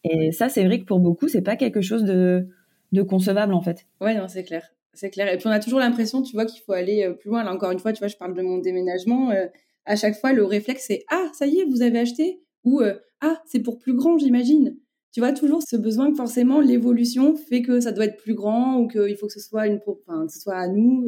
[0.05, 2.49] Et ça, c'est vrai que pour beaucoup, c'est pas quelque chose de,
[2.93, 3.87] de concevable en fait.
[4.01, 4.63] Ouais, non, c'est clair.
[4.99, 5.33] C'est clair.
[5.33, 7.45] Et puis on a toujours l'impression, tu vois, qu'il faut aller euh, plus loin.
[7.45, 9.31] Là, encore une fois, tu vois, je parle de mon déménagement.
[9.31, 9.47] Euh,
[9.85, 12.95] à chaque fois, le réflexe, c'est Ah, ça y est, vous avez acheté Ou euh,
[13.21, 14.77] Ah, c'est pour plus grand, j'imagine.
[15.13, 18.79] Tu vois, toujours ce besoin que forcément l'évolution fait que ça doit être plus grand
[18.79, 21.07] ou qu'il faut que ce soit, une, enfin, ce soit à nous.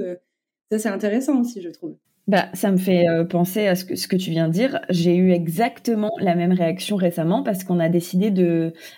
[0.70, 1.96] ça, c'est intéressant aussi, je trouve.
[2.28, 4.80] Bah, ça me fait penser à ce que, ce que tu viens de dire.
[4.88, 8.30] J'ai eu exactement la même réaction récemment parce qu'on a décidé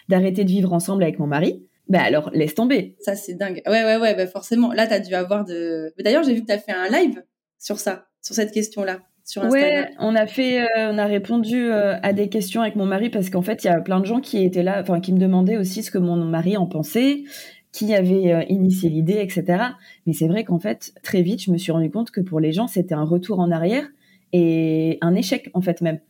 [0.09, 1.67] d'arrêter de vivre ensemble avec mon mari.
[1.89, 2.97] Bah alors, laisse tomber.
[3.01, 3.63] Ça, c'est dingue.
[3.67, 4.73] Ouais, ouais, ouais, bah forcément.
[4.73, 5.93] Là, tu as dû avoir de...
[5.99, 7.23] D'ailleurs, j'ai vu que tu as fait un live
[7.59, 9.01] sur ça, sur cette question-là.
[9.25, 9.85] Sur Instagram.
[9.85, 13.09] Ouais, on a fait, euh, on a répondu euh, à des questions avec mon mari
[13.09, 15.19] parce qu'en fait, il y a plein de gens qui étaient là, enfin, qui me
[15.19, 17.23] demandaient aussi ce que mon mari en pensait,
[17.71, 19.63] qui avait euh, initié l'idée, etc.
[20.07, 22.53] Mais c'est vrai qu'en fait, très vite, je me suis rendu compte que pour les
[22.53, 23.87] gens, c'était un retour en arrière
[24.33, 26.01] et un échec, en fait, même.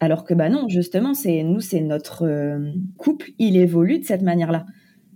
[0.00, 2.60] Alors que, bah non, justement, c'est nous, c'est notre
[2.98, 4.66] couple, il évolue de cette manière-là.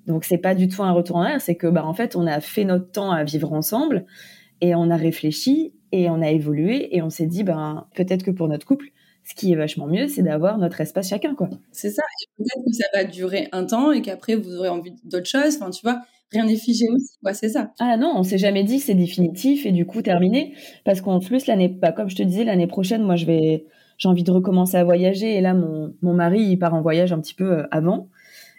[0.06, 2.26] Donc c'est pas du tout un retour en arrière, c'est que bah en fait on
[2.26, 4.04] a fait notre temps à vivre ensemble
[4.60, 8.30] et on a réfléchi et on a évolué et on s'est dit ben peut-être que
[8.30, 8.86] pour notre couple
[9.24, 11.48] ce qui est vachement mieux c'est d'avoir notre espace chacun quoi.
[11.70, 14.92] C'est ça et peut-être que ça va durer un temps et qu'après vous aurez envie
[15.04, 17.72] d'autre chose, enfin tu vois, rien n'est figé aussi quoi, c'est ça.
[17.78, 21.46] Ah non, on s'est jamais dit c'est définitif et du coup terminé parce qu'en plus
[21.46, 23.66] l'année bah, comme je te disais l'année prochaine moi je vais
[23.98, 27.12] j'ai envie de recommencer à voyager et là mon mon mari il part en voyage
[27.12, 28.08] un petit peu euh, avant.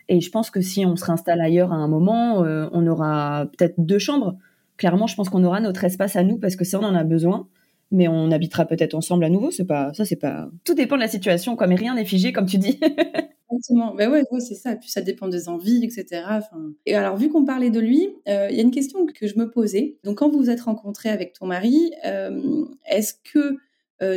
[0.09, 3.47] Et je pense que si on se réinstalle ailleurs à un moment, euh, on aura
[3.57, 4.37] peut-être deux chambres.
[4.77, 7.03] Clairement, je pense qu'on aura notre espace à nous parce que ça, on en a
[7.03, 7.47] besoin.
[7.91, 9.51] Mais on habitera peut-être ensemble à nouveau.
[9.51, 10.49] C'est pas, ça, c'est pas.
[10.63, 11.67] Tout dépend de la situation, quoi.
[11.67, 12.79] Mais rien n'est figé, comme tu dis.
[13.51, 13.93] Exactement.
[13.93, 14.75] Ben ouais, c'est ça.
[14.75, 16.23] Puis ça dépend des envies, etc.
[16.87, 19.37] Et alors, vu qu'on parlait de lui, euh, il y a une question que je
[19.37, 19.97] me posais.
[20.03, 23.57] Donc, quand vous vous êtes rencontré avec ton mari, euh, est-ce que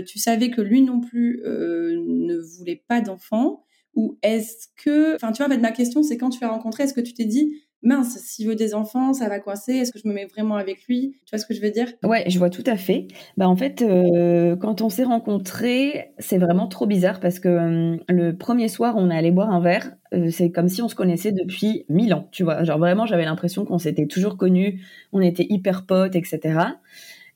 [0.05, 3.66] tu savais que lui non plus ne voulait pas d'enfant?
[3.97, 7.01] Ou est-ce que, enfin, tu vois, ma question, c'est quand tu l'as rencontré, est-ce que
[7.01, 7.51] tu t'es dit,
[7.83, 10.87] mince, s'il veut des enfants, ça va coincer, est-ce que je me mets vraiment avec
[10.87, 11.17] lui?
[11.25, 11.89] Tu vois ce que je veux dire?
[12.05, 13.07] Ouais, je vois tout à fait.
[13.37, 18.01] Bah, en fait, euh, quand on s'est rencontrés, c'est vraiment trop bizarre parce que hum,
[18.09, 19.93] le premier soir, on est allé boire un verre.
[20.13, 22.65] Euh, c'est comme si on se connaissait depuis mille ans, tu vois.
[22.65, 24.83] Genre vraiment, j'avais l'impression qu'on s'était toujours connus,
[25.13, 26.59] on était hyper potes, etc.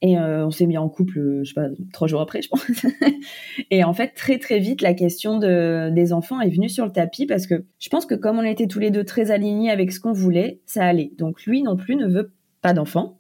[0.03, 2.49] Et euh, on s'est mis en couple, euh, je sais pas, trois jours après, je
[2.49, 2.65] pense.
[3.71, 6.93] et en fait, très très vite, la question de, des enfants est venue sur le
[6.93, 9.93] tapis parce que je pense que comme on était tous les deux très alignés avec
[9.93, 11.13] ce qu'on voulait, ça allait.
[11.19, 12.33] Donc lui non plus ne veut
[12.63, 13.19] pas d'enfants.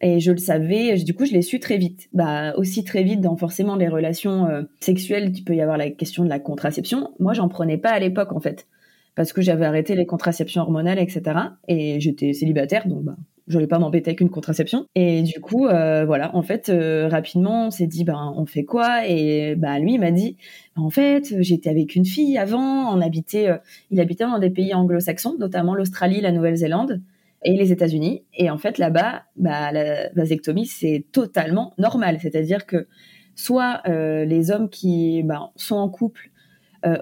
[0.00, 2.08] Et je le savais, du coup, je l'ai su très vite.
[2.12, 5.90] Bah, aussi très vite dans forcément les relations euh, sexuelles, il peut y avoir la
[5.90, 7.12] question de la contraception.
[7.18, 8.68] Moi, j'en prenais pas à l'époque, en fait.
[9.16, 11.22] Parce que j'avais arrêté les contraceptions hormonales, etc.
[11.66, 13.16] Et j'étais célibataire, donc bah,
[13.48, 14.86] je vais pas m'embêter avec une contraception.
[14.94, 18.64] Et du coup, euh, voilà, en fait, euh, rapidement, on s'est dit, ben, on fait
[18.64, 19.06] quoi?
[19.06, 20.36] Et bah, lui, il m'a dit,
[20.76, 23.56] ben, en fait, j'étais avec une fille avant, on habitait, euh,
[23.90, 27.00] il habitait dans des pays anglo-saxons, notamment l'Australie, la Nouvelle-Zélande
[27.42, 28.22] et les États-Unis.
[28.34, 32.18] Et en fait, là-bas, bah, la vasectomie, c'est totalement normal.
[32.20, 32.86] C'est-à-dire que
[33.34, 36.30] soit les hommes qui ben, sont en couple,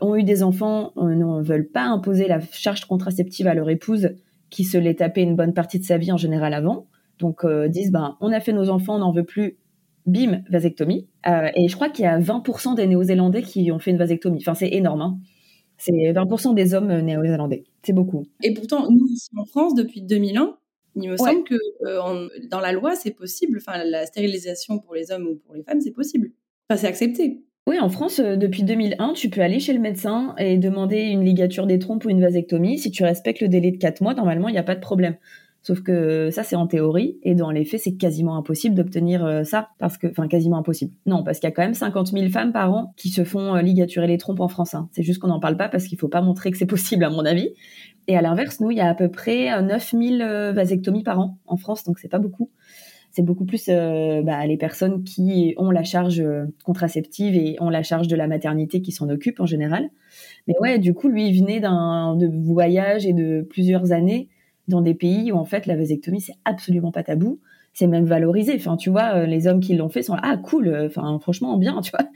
[0.03, 4.11] ont eu des enfants, ne veulent pas imposer la charge contraceptive à leur épouse
[4.57, 6.87] qui se l'est tapé une bonne partie de sa vie en général avant.
[7.19, 9.59] Donc euh, disent ben on a fait nos enfants, on n'en veut plus,
[10.07, 11.09] bim vasectomie.
[11.27, 14.39] Euh, et je crois qu'il y a 20% des Néo-Zélandais qui ont fait une vasectomie.
[14.41, 15.03] Enfin c'est énorme.
[15.03, 15.19] Hein.
[15.77, 17.65] C'est 20% des hommes néo-zélandais.
[17.83, 18.25] C'est beaucoup.
[18.43, 20.57] Et pourtant nous ici en France depuis 2001,
[20.95, 23.59] il me semble que euh, dans la loi c'est possible.
[23.61, 26.31] Enfin la stérilisation pour les hommes ou pour les femmes c'est possible.
[26.71, 27.43] Enfin c'est accepté.
[27.69, 31.25] Oui, en France, euh, depuis 2001, tu peux aller chez le médecin et demander une
[31.25, 32.79] ligature des trompes ou une vasectomie.
[32.79, 35.17] Si tu respectes le délai de 4 mois, normalement, il n'y a pas de problème.
[35.63, 39.43] Sauf que ça, c'est en théorie, et dans les faits, c'est quasiment impossible d'obtenir euh,
[39.43, 40.93] ça, parce que, enfin, quasiment impossible.
[41.07, 43.57] Non, parce qu'il y a quand même 50 000 femmes par an qui se font
[43.57, 44.75] euh, ligaturer les trompes en France.
[44.75, 44.89] Hein.
[44.93, 47.11] C'est juste qu'on n'en parle pas parce qu'il faut pas montrer que c'est possible, à
[47.11, 47.51] mon avis.
[48.07, 50.19] Et à l'inverse, nous, il y a à peu près 9 000
[50.53, 52.49] vasectomies par an en France, donc c'est pas beaucoup
[53.17, 57.71] c'est beaucoup plus euh, bah, les personnes qui ont la charge euh, contraceptive et ont
[57.71, 59.89] la charge de la maternité qui s'en occupent en général.
[60.47, 64.29] Mais ouais, du coup, lui, il venait d'un de voyage et de plusieurs années
[64.69, 67.41] dans des pays où en fait la vasectomie c'est absolument pas tabou,
[67.73, 68.53] c'est même valorisé.
[68.55, 71.57] Enfin, tu vois, euh, les hommes qui l'ont fait sont là, ah cool, enfin franchement
[71.57, 72.07] bien, tu vois.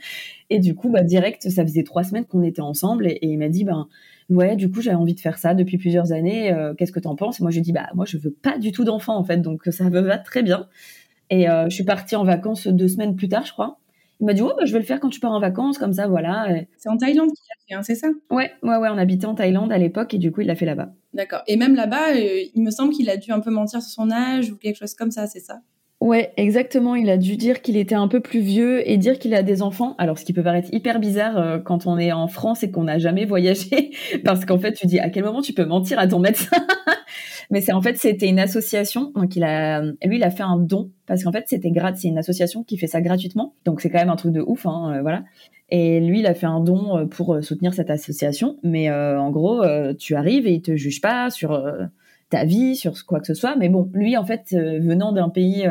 [0.51, 3.49] Et du coup, bah direct, ça faisait trois semaines qu'on était ensemble et, il m'a
[3.49, 3.87] dit, ben
[4.31, 6.55] ouais, du coup j'avais envie de faire ça depuis plusieurs années.
[6.77, 7.39] Qu'est-ce que t'en penses?
[7.39, 9.37] Et moi je lui dis, bah moi je veux pas du tout d'enfant en fait,
[9.37, 10.67] donc ça me va très bien.
[11.29, 13.79] Et euh, je suis partie en vacances deux semaines plus tard, je crois.
[14.19, 15.93] Il m'a dit, oh, bah, je vais le faire quand tu pars en vacances, comme
[15.93, 16.45] ça, voilà.
[16.77, 18.07] C'est en Thaïlande qu'il a fait, hein, c'est ça?
[18.29, 20.65] Ouais, ouais, ouais, on habitait en Thaïlande à l'époque et du coup, il l'a fait
[20.65, 20.93] là-bas.
[21.13, 21.41] D'accord.
[21.47, 24.51] Et même là-bas, il me semble qu'il a dû un peu mentir sur son âge
[24.51, 25.61] ou quelque chose comme ça, c'est ça?
[26.01, 26.95] Ouais, exactement.
[26.95, 29.61] Il a dû dire qu'il était un peu plus vieux et dire qu'il a des
[29.61, 29.93] enfants.
[29.99, 32.85] Alors, ce qui peut paraître hyper bizarre euh, quand on est en France et qu'on
[32.85, 33.91] n'a jamais voyagé,
[34.25, 36.57] parce qu'en fait, tu dis à quel moment tu peux mentir à ton médecin?
[37.51, 39.11] Mais c'est en fait, c'était une association.
[39.15, 42.01] Donc, il a, lui, il a fait un don parce qu'en fait, c'était gratuit.
[42.01, 43.53] C'est une association qui fait ça gratuitement.
[43.65, 45.23] Donc, c'est quand même un truc de ouf, hein, euh, voilà.
[45.69, 48.57] Et lui, il a fait un don euh, pour soutenir cette association.
[48.63, 49.63] Mais en gros,
[49.99, 51.63] tu arrives et il te juge pas sur
[52.31, 53.55] ta vie, sur quoi que ce soit.
[53.55, 55.67] Mais bon, lui, en fait, venant d'un pays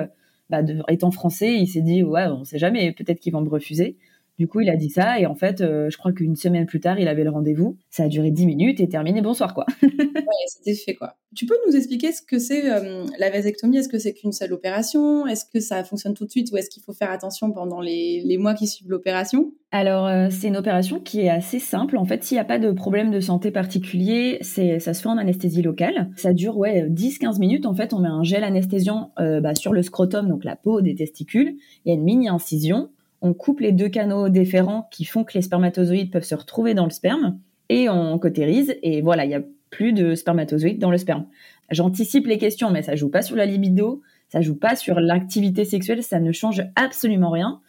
[0.51, 3.97] bah, étant français, il s'est dit ouais, on sait jamais, peut-être qu'ils vont me refuser.
[4.41, 6.81] Du coup, il a dit ça et en fait, euh, je crois qu'une semaine plus
[6.81, 7.77] tard, il avait le rendez-vous.
[7.91, 9.67] Ça a duré 10 minutes et terminé, bonsoir quoi.
[9.83, 11.19] ouais, c'était fait quoi.
[11.37, 13.77] Tu peux nous expliquer ce que c'est euh, la vasectomie?
[13.77, 15.27] Est-ce que c'est qu'une seule opération?
[15.27, 18.23] Est-ce que ça fonctionne tout de suite ou est-ce qu'il faut faire attention pendant les,
[18.25, 19.53] les mois qui suivent l'opération?
[19.73, 21.99] Alors, euh, c'est une opération qui est assez simple.
[21.99, 25.11] En fait, s'il n'y a pas de problème de santé particulier, c'est ça se fait
[25.11, 26.09] en anesthésie locale.
[26.17, 27.67] Ça dure ouais 10-15 minutes.
[27.67, 30.95] En fait, on met un gel anesthésiant bah, sur le scrotum, donc la peau des
[30.95, 31.57] testicules.
[31.85, 32.89] Il y a une mini incision
[33.23, 36.85] on coupe les deux canaux déférents qui font que les spermatozoïdes peuvent se retrouver dans
[36.85, 40.99] le sperme et on cautérise et voilà, il n'y a plus de spermatozoïdes dans le
[40.99, 41.27] sperme.
[41.71, 45.65] J'anticipe les questions, mais ça joue pas sur la libido, ça joue pas sur l'activité
[45.65, 47.61] sexuelle, ça ne change absolument rien.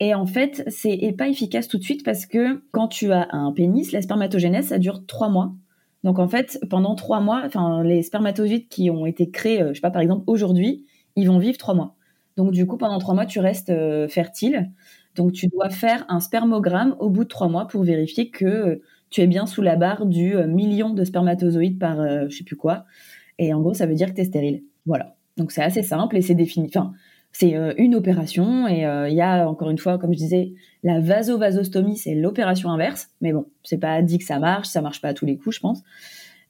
[0.00, 3.52] Et en fait, c'est pas efficace tout de suite parce que quand tu as un
[3.52, 5.54] pénis, la spermatogénèse, ça dure trois mois.
[6.04, 9.74] Donc en fait, pendant trois mois, enfin les spermatozoïdes qui ont été créés, euh, je
[9.74, 10.84] sais pas, par exemple aujourd'hui,
[11.16, 11.96] ils vont vivre trois mois.
[12.36, 14.70] Donc du coup, pendant trois mois, tu restes euh, fertile.
[15.16, 18.82] Donc tu dois faire un spermogramme au bout de trois mois pour vérifier que euh,
[19.10, 21.96] tu es bien sous la barre du euh, million de spermatozoïdes par
[22.28, 22.84] je sais plus quoi.
[23.38, 24.62] Et en gros, ça veut dire que tu es stérile.
[24.86, 25.16] Voilà.
[25.36, 26.68] Donc c'est assez simple et c'est défini.
[26.68, 26.92] Enfin,
[27.32, 31.98] c'est une opération et il y a encore une fois, comme je disais, la vasovasostomie,
[31.98, 33.10] c'est l'opération inverse.
[33.20, 35.56] Mais bon, c'est pas dit que ça marche, ça marche pas à tous les coups,
[35.56, 35.82] je pense.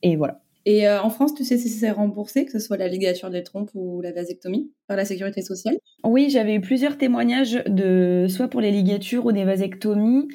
[0.02, 0.40] Et voilà.
[0.68, 3.44] Et euh, en France, tu sais si c'est remboursé, que ce soit la ligature des
[3.44, 5.76] trompes ou la vasectomie, par la sécurité sociale?
[6.02, 10.26] Oui, j'avais eu plusieurs témoignages de soit pour les ligatures ou des vasectomies.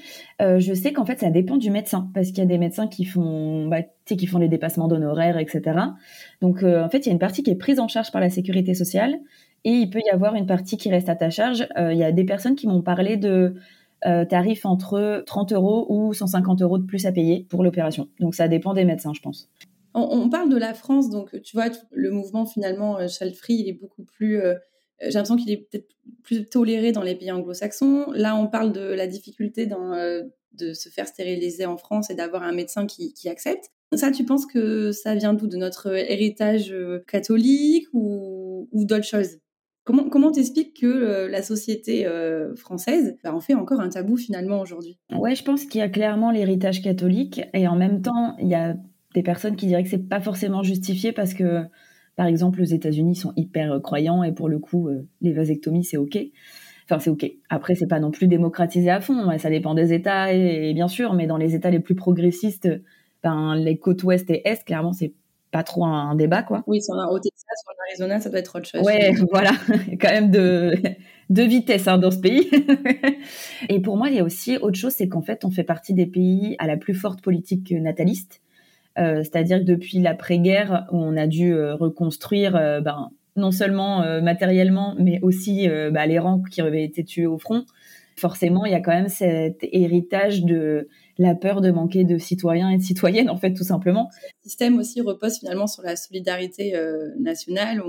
[0.41, 2.87] Euh, je sais qu'en fait, ça dépend du médecin, parce qu'il y a des médecins
[2.87, 5.77] qui font, bah, qui font les dépassements d'honoraires, etc.
[6.39, 8.21] Donc, euh, en fait, il y a une partie qui est prise en charge par
[8.21, 9.19] la sécurité sociale,
[9.65, 11.67] et il peut y avoir une partie qui reste à ta charge.
[11.77, 13.55] Il y a des personnes qui m'ont parlé de
[14.01, 18.07] tarifs entre 30 euros ou 150 euros de plus à payer pour l'opération.
[18.19, 19.51] Donc, ça dépend des médecins, je pense.
[19.93, 23.73] On, parle de la France, donc tu vois, le mouvement finalement euh, child il est
[23.73, 24.39] beaucoup plus.
[24.39, 24.55] Euh,
[25.01, 25.89] j'ai l'impression qu'il est peut-être
[26.23, 28.11] plus toléré dans les pays anglo-saxons.
[28.13, 30.23] Là, on parle de la difficulté euh,
[30.53, 33.71] de se faire stériliser en France et d'avoir un médecin qui, accepte.
[33.93, 35.47] Ça, tu penses que ça vient d'où?
[35.47, 36.73] De notre héritage
[37.07, 39.39] catholique ou, d'autres choses?
[39.83, 42.07] Comment comment t'expliques que la société
[42.55, 44.99] française bah, en fait encore un tabou finalement aujourd'hui?
[45.11, 48.55] Ouais, je pense qu'il y a clairement l'héritage catholique et en même temps il y
[48.55, 48.75] a
[49.13, 51.63] des personnes qui diraient que c'est pas forcément justifié parce que,
[52.15, 55.83] par exemple, aux États-Unis sont hyper euh, croyants et pour le coup, euh, les vasectomies
[55.83, 56.17] c'est ok.
[56.85, 57.31] Enfin, c'est ok.
[57.49, 59.37] Après, c'est pas non plus démocratisé à fond.
[59.37, 62.67] Ça dépend des États et, bien sûr, mais dans les États les plus progressistes,
[63.23, 65.13] ben les côtes ouest et est, clairement, c'est
[65.51, 66.63] pas trop un, débat, quoi.
[66.67, 68.81] Oui, sur au Texas, sur l'Arizona, ça doit être autre chose.
[68.81, 69.51] Ouais, voilà,
[69.99, 70.73] quand même de
[71.31, 72.49] de vitesse hein, dans ce pays.
[73.69, 75.93] et pour moi, il y a aussi autre chose, c'est qu'en fait, on fait partie
[75.93, 78.40] des pays à la plus forte politique nataliste.
[78.97, 84.93] Euh, c'est-à-dire que depuis l'après-guerre, on a dû euh, reconstruire euh, ben, non seulement matériellement,
[84.99, 87.63] mais aussi bah, les rangs qui avaient été tués au front,
[88.17, 92.69] forcément, il y a quand même cet héritage de la peur de manquer de citoyens
[92.71, 94.09] et de citoyennes, en fait, tout simplement.
[94.43, 96.73] Le système aussi repose finalement sur la solidarité
[97.21, 97.81] nationale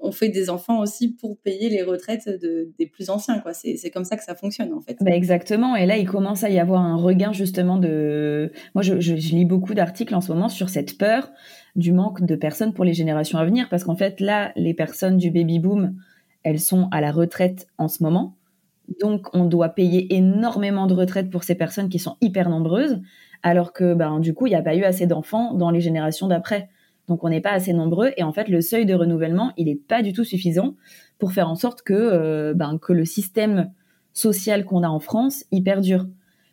[0.00, 3.40] on fait des enfants aussi pour payer les retraites des plus anciens.
[3.40, 3.52] Quoi.
[3.54, 4.96] C'est, comme ça que ça fonctionne, en fait.
[5.00, 5.76] Bah exactement.
[5.76, 8.52] Et là, il commence à y avoir un regain, justement, de...
[8.74, 11.30] Moi, je, lis beaucoup d'articles en ce moment sur cette peur
[11.76, 13.68] du manque de personnes pour les générations à venir.
[13.68, 15.96] Parce qu'en fait, là, les personnes du baby-boom,
[16.42, 18.36] elles sont à la retraite en ce moment.
[19.00, 23.00] Donc, on doit payer énormément de retraites pour ces personnes qui sont hyper nombreuses,
[23.42, 26.26] alors que, ben, du coup, il n'y a pas eu assez d'enfants dans les générations
[26.26, 26.68] d'après.
[27.08, 29.76] Donc on n'est pas assez nombreux et en fait le seuil de renouvellement il n'est
[29.76, 30.74] pas du tout suffisant
[31.18, 33.70] pour faire en sorte que euh, ben, que le système
[34.12, 36.06] social qu'on a en France il perdure.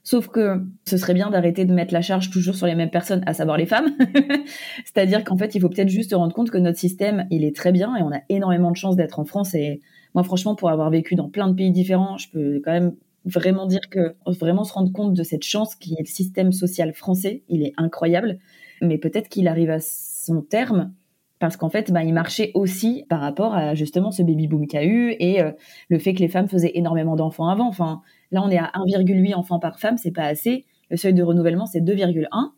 [0.05, 3.23] Sauf que ce serait bien d'arrêter de mettre la charge toujours sur les mêmes personnes,
[3.25, 3.89] à savoir les femmes.
[4.85, 7.55] C'est-à-dire qu'en fait, il faut peut-être juste se rendre compte que notre système, il est
[7.55, 9.55] très bien et on a énormément de chance d'être en France.
[9.55, 9.81] Et
[10.13, 12.93] moi, franchement, pour avoir vécu dans plein de pays différents, je peux quand même
[13.25, 16.93] vraiment dire que vraiment se rendre compte de cette chance qui est le système social
[16.93, 17.41] français.
[17.49, 18.37] Il est incroyable.
[18.81, 19.79] Mais peut-être qu'il arrive à
[20.25, 20.93] son terme
[21.39, 24.79] parce qu'en fait, bah, il marchait aussi par rapport à justement ce baby boom qu'il
[24.79, 25.51] a eu et euh,
[25.89, 27.67] le fait que les femmes faisaient énormément d'enfants avant.
[27.67, 30.65] Enfin, là, on est à 1,8 enfants par femme, c'est pas assez.
[30.89, 32.51] Le seuil de renouvellement, c'est 2,1.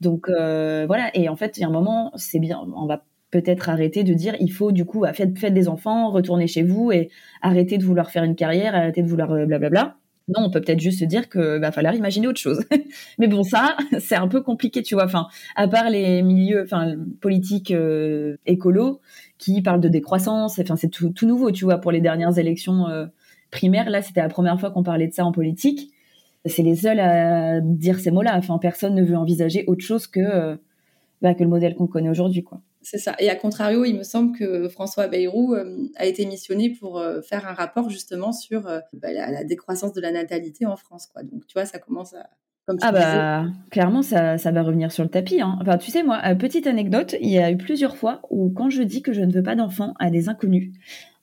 [0.00, 1.10] Donc voilà.
[1.14, 2.60] Et en fait, il y a un moment, c'est bien.
[2.74, 6.46] On va peut-être arrêter de dire il faut du coup faites, faites des enfants, retournez
[6.46, 7.10] chez vous et
[7.42, 9.96] arrêtez de vouloir faire une carrière, arrêtez de vouloir blablabla.
[10.28, 12.64] Non, on peut peut-être juste se dire que va falloir imaginer autre chose.
[13.18, 15.04] Mais bon, ça, c'est un peu compliqué, tu vois.
[15.04, 18.36] Enfin, à part les milieux, enfin, politiques euh,
[19.38, 20.58] qui parlent de décroissance.
[20.58, 23.06] Enfin, c'est tout, tout, nouveau, tu vois, pour les dernières élections euh,
[23.50, 23.90] primaires.
[23.90, 25.90] Là, c'était la première fois qu'on parlait de ça en politique.
[26.46, 28.36] C'est les seuls à dire ces mots-là.
[28.38, 30.56] Enfin, personne ne veut envisager autre chose que euh,
[31.20, 32.60] bah, que le modèle qu'on connaît aujourd'hui, quoi.
[32.84, 33.16] C'est ça.
[33.18, 37.22] Et à contrario, il me semble que François Bayrou euh, a été missionné pour euh,
[37.22, 41.06] faire un rapport justement sur euh, bah, la, décroissance de la natalité en France.
[41.06, 41.22] Quoi.
[41.22, 42.28] Donc, tu vois, ça commence à.
[42.66, 45.42] Comme ah bah clairement ça, ça, va revenir sur le tapis.
[45.42, 45.58] Hein.
[45.60, 48.82] Enfin tu sais moi petite anecdote il y a eu plusieurs fois où quand je
[48.82, 50.72] dis que je ne veux pas d'enfants à des inconnus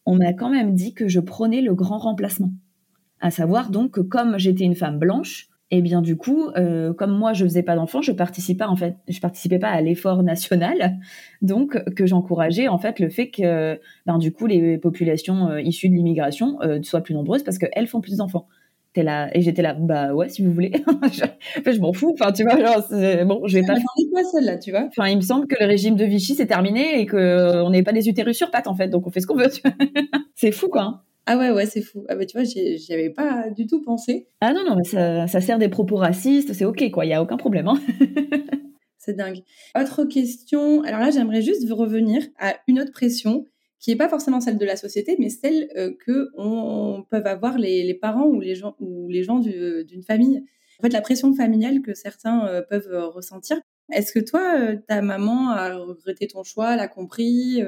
[0.06, 2.52] on m'a quand même dit que je prônais le grand remplacement.
[3.20, 7.18] À savoir donc que comme j'étais une femme blanche, et bien du coup, euh, comme
[7.18, 10.98] moi je faisais pas d'enfants, je participais en fait, je participais pas à l'effort national,
[11.42, 15.88] donc que j'encourageais en fait le fait que, ben du coup les populations euh, issues
[15.88, 18.48] de l'immigration euh, soient plus nombreuses parce qu'elles font plus d'enfants.
[18.94, 20.74] T'es là et j'étais là, bah ouais si vous voulez.
[21.14, 21.24] je,
[21.60, 22.14] en fait, je m'en fous.
[22.20, 23.76] Enfin tu vois, genre, bon, je vais pas.
[24.12, 27.00] quoi celle-là, tu vois Enfin, il me semble que le régime de Vichy c'est terminé
[27.00, 29.28] et que on n'est pas des utérus sur pattes en fait, donc on fait ce
[29.28, 29.48] qu'on veut.
[30.36, 31.06] c'est fou quoi.
[31.26, 32.04] Ah ouais, ouais, c'est fou.
[32.10, 34.28] Ah bah tu vois, j'y avais pas du tout pensé.
[34.42, 37.14] Ah non, non, mais ça, ça sert des propos racistes, c'est ok, quoi, il y
[37.14, 37.68] a aucun problème.
[37.68, 37.80] Hein.
[38.98, 39.44] c'est dingue.
[39.80, 43.46] Autre question, alors là, j'aimerais juste revenir à une autre pression
[43.80, 47.58] qui n'est pas forcément celle de la société, mais celle euh, que on, peuvent avoir
[47.58, 50.44] les, les, parents ou les gens, ou les gens d'une famille.
[50.80, 53.60] En fait, la pression familiale que certains euh, peuvent euh, ressentir.
[53.92, 57.62] Est-ce que toi, ta maman a regretté ton choix, l'a compris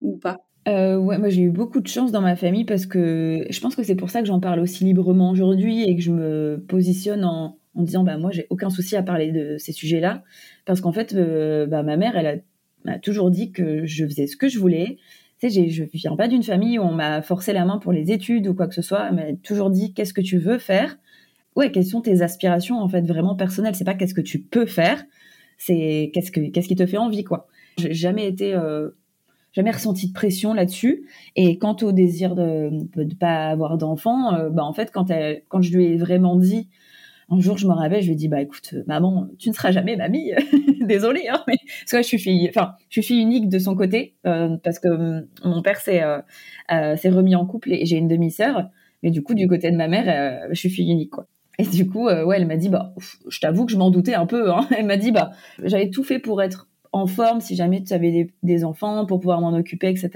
[0.00, 0.47] ou pas?
[0.66, 3.76] Euh, ouais, moi j'ai eu beaucoup de chance dans ma famille parce que je pense
[3.76, 7.24] que c'est pour ça que j'en parle aussi librement aujourd'hui et que je me positionne
[7.24, 10.24] en, en disant bah moi j'ai aucun souci à parler de ces sujets-là
[10.66, 12.42] parce qu'en fait euh, bah, ma mère elle
[12.84, 14.98] m'a toujours dit que je faisais ce que je voulais.
[15.40, 18.10] Tu sais, je viens pas d'une famille où on m'a forcé la main pour les
[18.10, 19.06] études ou quoi que ce soit.
[19.08, 20.98] Elle m'a toujours dit qu'est-ce que tu veux faire?
[21.54, 23.76] Ouais, quelles sont tes aspirations en fait vraiment personnelles?
[23.76, 25.04] C'est pas qu'est-ce que tu peux faire,
[25.56, 27.46] c'est qu'est-ce que qu'est-ce qui te fait envie quoi.
[27.78, 28.90] J'ai jamais été euh,
[29.52, 31.06] jamais ressenti de pression là-dessus.
[31.36, 35.76] Et quant au désir de ne pas avoir d'enfant, euh, bah en fait, quand, je
[35.76, 36.68] lui ai vraiment dit,
[37.30, 39.70] un jour, je me rappelle, je lui ai dit, bah écoute, maman, tu ne seras
[39.70, 40.32] jamais mamie,
[40.80, 44.14] désolée, hein, parce que je suis fille, enfin, je suis fille unique de son côté,
[44.26, 48.70] euh, parce que mon père s'est euh, s'est remis en couple et j'ai une demi-sœur,
[49.02, 51.26] mais du coup, du côté de ma mère, je suis fille unique, quoi.
[51.60, 52.94] Et du coup, ouais, elle m'a dit, bah,
[53.28, 54.52] je t'avoue que je m'en doutais un peu.
[54.52, 54.68] Hein.
[54.78, 55.32] Elle m'a dit, bah,
[55.64, 59.40] j'avais tout fait pour être en forme si jamais tu avais des, enfants pour pouvoir
[59.40, 60.10] m'en occuper, etc.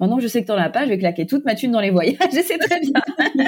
[0.00, 1.80] Maintenant, je sais que tu n'en as pas, je vais claquer toute ma thune dans
[1.80, 2.92] les voyages, je sais très bien.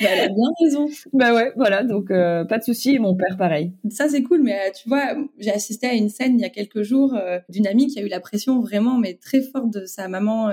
[0.00, 0.88] Bah, elle a bien raison.
[1.14, 2.98] Bah ouais, voilà, donc euh, pas de souci.
[2.98, 3.72] mon père, pareil.
[3.90, 6.50] Ça, c'est cool, mais euh, tu vois, j'ai assisté à une scène il y a
[6.50, 9.86] quelques jours euh, d'une amie qui a eu la pression vraiment, mais très forte de
[9.86, 10.50] sa maman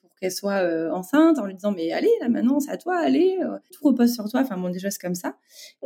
[0.00, 3.36] pour qu'elle soit enceinte, en lui disant, mais allez, là maintenant, c'est à toi, allez,
[3.72, 4.40] tout repose sur toi.
[4.40, 5.36] Enfin, bon, des choses comme ça.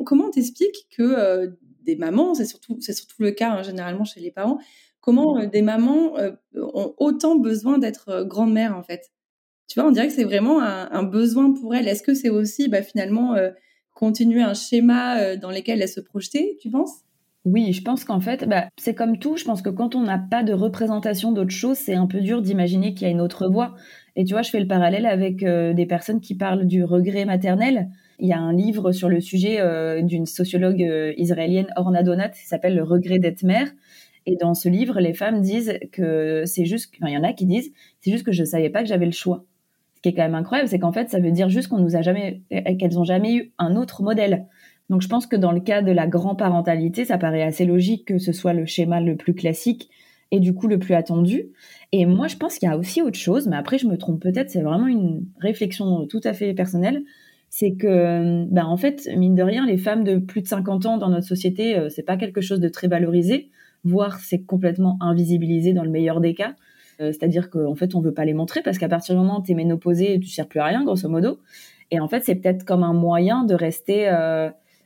[0.04, 4.30] Comment t'expliques que des mamans, c'est surtout, c'est surtout le cas hein, généralement chez les
[4.30, 4.58] parents,
[5.02, 9.12] comment euh, des mamans euh, ont autant besoin d'être euh, grand-mère en fait?
[9.68, 11.88] Tu vois, on dirait que c'est vraiment un, besoin pour elles.
[11.88, 13.34] Est-ce que c'est aussi bah, finalement
[13.94, 17.04] continuer un schéma dans lequel elles se projeter, tu penses?
[17.46, 19.38] Oui, je pense qu'en fait, bah, c'est comme tout.
[19.38, 22.42] Je pense que quand on n'a pas de représentation d'autre chose, c'est un peu dur
[22.42, 23.74] d'imaginer qu'il y a une autre voie.
[24.14, 27.88] Et tu vois, je fais le parallèle avec des personnes qui parlent du regret maternel.
[28.18, 32.30] Il y a un livre sur le sujet euh, d'une sociologue euh, israélienne, Orna Donat,
[32.30, 33.68] qui s'appelle Le regret d'être mère.
[34.26, 37.32] Et dans ce livre, les femmes disent que c'est juste, enfin, il y en a
[37.32, 39.44] qui disent, c'est juste que je savais pas que j'avais le choix.
[39.96, 41.96] Ce qui est quand même incroyable, c'est qu'en fait, ça veut dire juste qu'on nous
[41.96, 42.42] a jamais,
[42.78, 44.46] qu'elles ont jamais eu un autre modèle.
[44.90, 48.18] Donc, je pense que dans le cas de la grand-parentalité, ça paraît assez logique que
[48.18, 49.90] ce soit le schéma le plus classique
[50.32, 51.50] et du coup le plus attendu.
[51.92, 54.20] Et moi, je pense qu'il y a aussi autre chose, mais après, je me trompe
[54.20, 57.04] peut-être, c'est vraiment une réflexion tout à fait personnelle
[57.54, 60.96] c'est que, ben, en fait, mine de rien, les femmes de plus de 50 ans
[60.96, 63.50] dans notre société, euh, c'est pas quelque chose de très valorisé,
[63.84, 66.54] voire c'est complètement invisibilisé dans le meilleur des cas.
[67.02, 69.42] Euh, c'est-à-dire qu'en fait, on veut pas les montrer parce qu'à partir du moment où
[69.42, 71.40] tu es ménopausée, tu sers plus à rien, grosso modo.
[71.90, 74.10] Et en fait, c'est peut-être comme un moyen de rester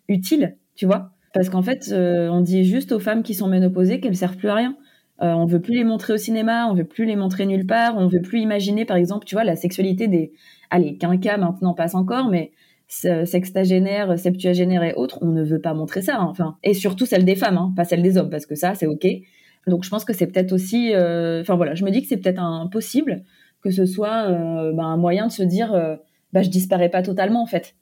[0.09, 1.11] utile, tu vois.
[1.35, 4.57] Parce qu'en fait, on dit juste aux femmes qui sont ménopausées qu'elles servent plus à
[4.57, 4.77] rien.
[5.23, 7.97] Euh, on veut plus les montrer au cinéma, on veut plus les montrer nulle part,
[7.97, 10.33] on veut plus imaginer, par exemple, tu vois, la sexualité des,
[10.71, 12.53] allez, quinquas maintenant passe encore, mais
[12.89, 17.25] sextagénaire, septuagénaire et autres, on ne veut pas montrer ça, hein, enfin, et surtout celle
[17.25, 19.07] des femmes, hein, pas celle des hommes, parce que ça, c'est ok.
[19.67, 22.19] Donc, je pense que c'est peut-être aussi, euh, enfin voilà, je me dis que c'est
[22.19, 23.25] peut-être impossible
[23.63, 25.73] que ce soit euh, ben, un moyen de se dire,
[26.33, 27.75] bah, je disparais pas totalement en fait.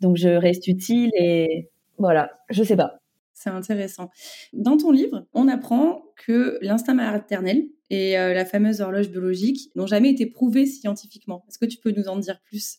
[0.00, 1.68] Donc, je reste utile et
[1.98, 3.00] voilà, je sais pas.
[3.36, 4.08] C'est intéressant.
[4.54, 9.86] Dans ton livre, on apprend que l'instinct maternel et euh, la fameuse horloge biologique n'ont
[9.86, 11.44] jamais été prouvés scientifiquement.
[11.46, 12.78] Est-ce que tu peux nous en dire plus?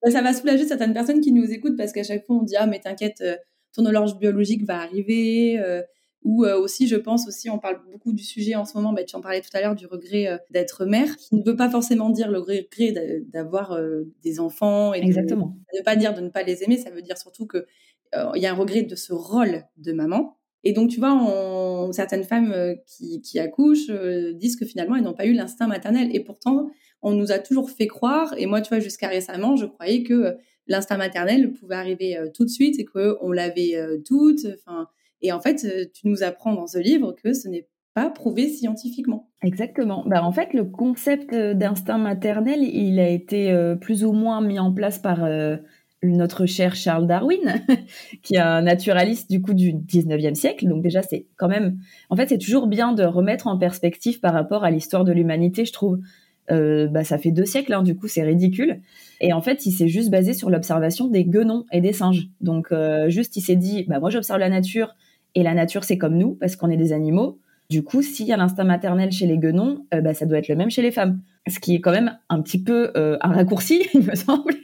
[0.00, 2.54] Bah, Ça va soulager certaines personnes qui nous écoutent parce qu'à chaque fois on dit
[2.56, 3.36] ah mais t'inquiète, euh,
[3.74, 5.58] ton horloge biologique va arriver.
[5.58, 5.82] Euh,
[6.24, 9.14] ou aussi, je pense aussi, on parle beaucoup du sujet en ce moment, bah, tu
[9.14, 12.28] en parlais tout à l'heure du regret d'être mère, qui ne veut pas forcément dire
[12.28, 12.92] le regret
[13.32, 13.78] d'avoir
[14.24, 15.56] des enfants et Exactement.
[15.72, 17.66] ne pas dire de ne pas les aimer, ça veut dire surtout que
[18.34, 20.38] il y a un regret de ce rôle de maman.
[20.64, 25.14] Et donc, tu vois, certaines femmes euh, qui, accouchent euh, disent que finalement, elles n'ont
[25.14, 26.14] pas eu l'instinct maternel.
[26.14, 26.68] Et pourtant,
[27.00, 30.36] on nous a toujours fait croire, et moi, tu vois, jusqu'à récemment, je croyais que
[30.66, 34.46] l'instinct maternel pouvait arriver tout de suite et qu'on l'avait toute.
[34.56, 34.88] Enfin,
[35.22, 39.30] et en fait, tu nous apprends dans ce livre que ce n'est pas prouvé scientifiquement.
[39.42, 40.02] Exactement.
[40.06, 44.72] Bah, en fait, le concept d'instinct maternel, il a été plus ou moins mis en
[44.72, 45.24] place par
[46.02, 47.62] notre cher Charles Darwin,
[48.22, 50.68] qui est un naturaliste du coup du 19e siècle.
[50.68, 51.78] Donc déjà, c'est quand même...
[52.10, 55.64] En fait, c'est toujours bien de remettre en perspective par rapport à l'histoire de l'humanité,
[55.64, 55.98] je trouve.
[56.50, 58.80] Euh, bah, ça fait deux siècles, hein, du coup, c'est ridicule.
[59.20, 62.28] Et en fait, il s'est juste basé sur l'observation des guenons et des singes.
[62.40, 64.94] Donc, euh, juste, il s'est dit, bah, moi, j'observe la nature,
[65.34, 67.38] et la nature, c'est comme nous, parce qu'on est des animaux.
[67.70, 70.48] Du coup, s'il y a l'instinct maternel chez les guenons, euh, bah, ça doit être
[70.48, 71.20] le même chez les femmes.
[71.48, 74.54] Ce qui est quand même un petit peu euh, un raccourci, il me semble,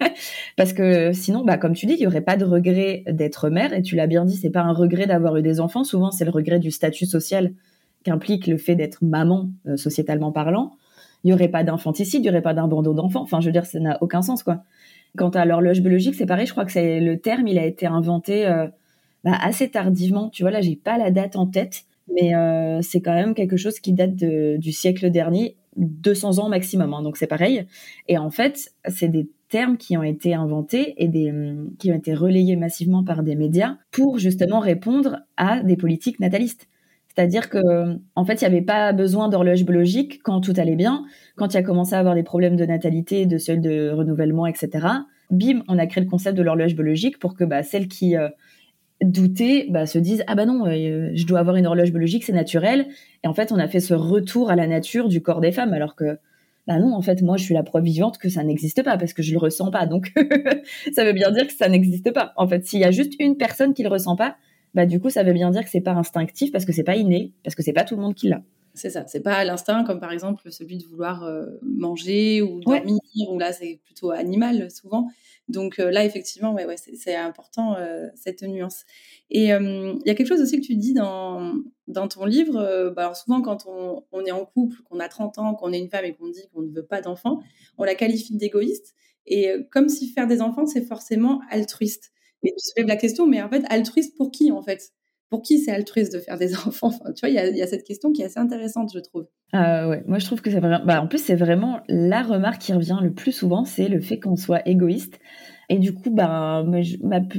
[0.57, 3.72] parce que sinon, bah, comme tu dis, il y aurait pas de regret d'être mère.
[3.72, 5.85] Et tu l'as bien dit, c'est pas un regret d'avoir eu des enfants.
[5.85, 7.53] Souvent, c'est le regret du statut social
[8.05, 10.72] qu'implique le fait d'être maman, euh, sociétalement parlant.
[11.24, 13.22] Il y aurait pas d'infanticide, il y aurait pas d'abandon d'enfant.
[13.22, 14.62] Enfin, je veux dire, ça n'a aucun sens, quoi.
[15.16, 16.47] Quant à l'horloge biologique, c'est pareil.
[16.47, 18.45] Je crois que c'est le terme, il a été inventé
[19.22, 20.28] bah, assez tardivement.
[20.28, 23.57] Tu vois, là, j'ai pas la date en tête mais euh, c'est quand même quelque
[23.57, 27.66] chose qui date du siècle dernier, 200 ans maximum, hein, donc c'est pareil.
[28.09, 31.33] Et en fait, c'est des termes qui ont été inventés et des,
[31.79, 36.68] qui ont été relayés massivement par des médias pour justement répondre à des politiques natalistes.
[37.14, 41.05] C'est-à-dire que, en fait, il n'y avait pas besoin d'horloge biologique quand tout allait bien.
[41.37, 44.89] Quand il a commencé à avoir des problèmes de natalité, de seuil de renouvellement, etc.
[45.31, 48.29] Bim, on a créé le concept de l'horloge biologique pour que bah, celles qui euh,
[49.05, 52.33] douter bah, se disent ah bah non euh, je dois avoir une horloge biologique c'est
[52.33, 52.87] naturel.
[53.23, 55.73] Et en fait on a fait ce retour à la nature du corps des femmes
[55.73, 56.19] alors que
[56.67, 59.13] bah non en fait moi je suis la preuve vivante que ça n'existe pas parce
[59.13, 59.87] que je le ressens pas.
[59.87, 60.13] Donc
[60.95, 62.33] ça veut bien dire que ça n'existe pas.
[62.37, 64.37] En fait s'il y a juste une personne qui le ressent pas
[64.75, 66.97] bah du coup ça veut bien dire que c'est pas instinctif parce que c'est pas
[66.97, 68.43] inné parce que c'est pas tout le monde qui l'a.
[68.77, 72.99] C'est ça, c'est pas l'instinct comme par exemple celui de vouloir euh, manger ou dormir,
[73.31, 75.09] ou là c'est plutôt animal souvent.
[75.49, 78.84] Donc euh, là, effectivement, ouais, ouais, c'est important euh, cette nuance.
[79.30, 81.55] Et il y a quelque chose aussi que tu dis dans,
[81.86, 82.90] dans ton livre.
[82.97, 85.78] Bah, alors souvent, quand on, on est en couple, qu'on a 30 ans, qu'on est
[85.78, 87.40] une femme et qu'on dit qu'on ne veut pas d'enfants,
[87.78, 88.95] on la qualifie d'égoïste.
[89.26, 92.12] Et comme si faire des enfants, c'est forcément altruiste.
[92.42, 94.92] Et tu te la question, mais en fait, altruiste pour qui en fait?
[95.31, 96.93] Pour qui c'est altruiste de faire des enfants?
[97.14, 99.27] Tu vois, il y, a, cette question qui est assez intéressante, je trouve.
[99.53, 100.85] Ah ouais, moi je trouve que c'est vraiment.
[100.85, 104.18] Bah, en plus, c'est vraiment la remarque qui revient le plus souvent, c'est le fait
[104.18, 105.18] qu'on soit égoïste.
[105.68, 106.64] Et du coup, bah,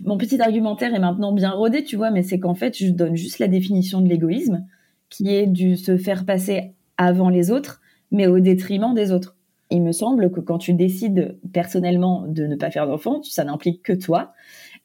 [0.03, 3.15] mon petit argumentaire est maintenant bien rodé, tu vois, mais c'est qu'en fait, je donne
[3.15, 4.65] juste la définition de l'égoïsme,
[5.09, 7.81] qui est du se faire passer avant les autres,
[8.11, 9.35] mais au détriment des autres.
[9.71, 13.81] Il me semble que quand tu décides personnellement de ne pas faire d'enfant, ça n'implique
[13.81, 14.33] que toi.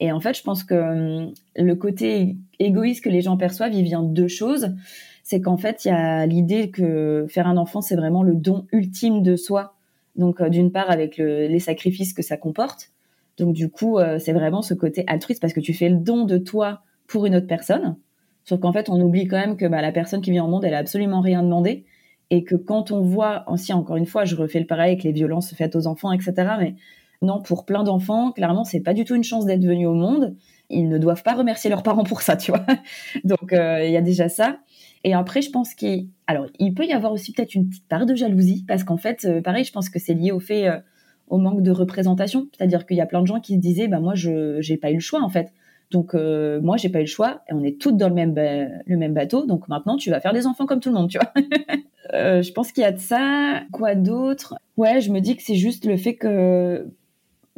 [0.01, 3.85] Et en fait, je pense que hum, le côté égoïste que les gens perçoivent, il
[3.85, 4.75] vient de deux choses.
[5.23, 8.67] C'est qu'en fait, il y a l'idée que faire un enfant, c'est vraiment le don
[8.73, 9.75] ultime de soi.
[10.17, 12.91] Donc, euh, d'une part, avec les sacrifices que ça comporte.
[13.41, 16.25] Donc, du coup, euh, c'est vraiment ce côté altruiste parce que tu fais le don
[16.25, 17.97] de toi pour une autre personne.
[18.45, 20.65] Sauf qu'en fait, on oublie quand même que bah, la personne qui vient au monde,
[20.65, 21.85] elle a absolument rien demandé.
[22.31, 25.13] Et que quand on voit, aussi, encore une fois, je refais le pareil avec les
[25.13, 26.35] violences faites aux enfants, etc.
[26.59, 26.75] Mais
[27.23, 30.37] non, pour plein d'enfants, clairement, c'est pas du tout une chance d'être venu au monde.
[30.71, 32.65] Ils ne doivent pas remercier leurs parents pour ça, tu vois.
[33.25, 34.59] Donc, euh, il y a déjà ça.
[35.05, 38.07] Et après, je pense qu'il, alors, il peut y avoir aussi peut-être une petite part
[38.07, 40.79] de jalousie, parce qu'en fait, euh, pareil, je pense que c'est lié au fait, euh,
[41.29, 42.49] au manque de représentation.
[42.57, 44.91] C'est-à-dire qu'il y a plein de gens qui se disaient, bah moi, je j'ai pas
[44.91, 45.53] eu le choix en fait.
[45.91, 48.97] Donc moi, j'ai pas eu le choix, et on est toutes dans le même le
[48.97, 49.45] même bateau.
[49.47, 51.33] Donc maintenant, tu vas faire des enfants comme tout le monde, tu vois.
[52.43, 53.63] je pense qu'il y a de ça.
[53.73, 54.57] Quoi d'autre?
[54.77, 56.91] Ouais, je me dis que c'est juste le fait que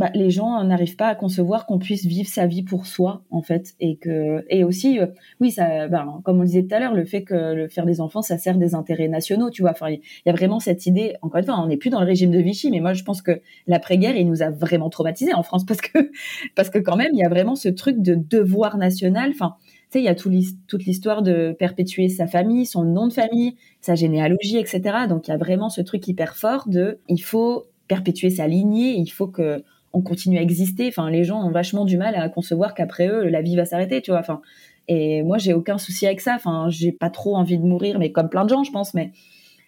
[0.02, 3.40] bah, les gens n'arrivent pas à concevoir qu'on puisse vivre sa vie pour soi en
[3.40, 5.06] fait et que et aussi euh,
[5.38, 8.00] oui ça bah, comme on disait tout à l'heure le fait que le faire des
[8.00, 11.38] enfants ça sert des intérêts nationaux tu vois il y a vraiment cette idée encore
[11.38, 13.40] une fois on n'est plus dans le régime de Vichy mais moi je pense que
[13.68, 16.10] l'après-guerre il nous a vraiment traumatisés en France parce que
[16.56, 19.98] parce que quand même il y a vraiment ce truc de devoir national enfin tu
[19.98, 20.32] sais, il y a tout
[20.66, 24.80] toute l'histoire de perpétuer sa famille, son nom de famille, sa généalogie, etc.
[25.06, 28.94] Donc, il y a vraiment ce truc hyper fort de, il faut perpétuer sa lignée,
[28.94, 29.62] il faut que
[29.92, 30.88] on continue à exister.
[30.88, 34.02] Enfin, les gens ont vachement du mal à concevoir qu'après eux, la vie va s'arrêter,
[34.02, 34.20] tu vois.
[34.20, 34.40] Enfin,
[34.88, 36.34] Et moi, j'ai aucun souci avec ça.
[36.34, 38.94] Enfin, j'ai pas trop envie de mourir, mais comme plein de gens, je pense.
[38.94, 39.12] Mais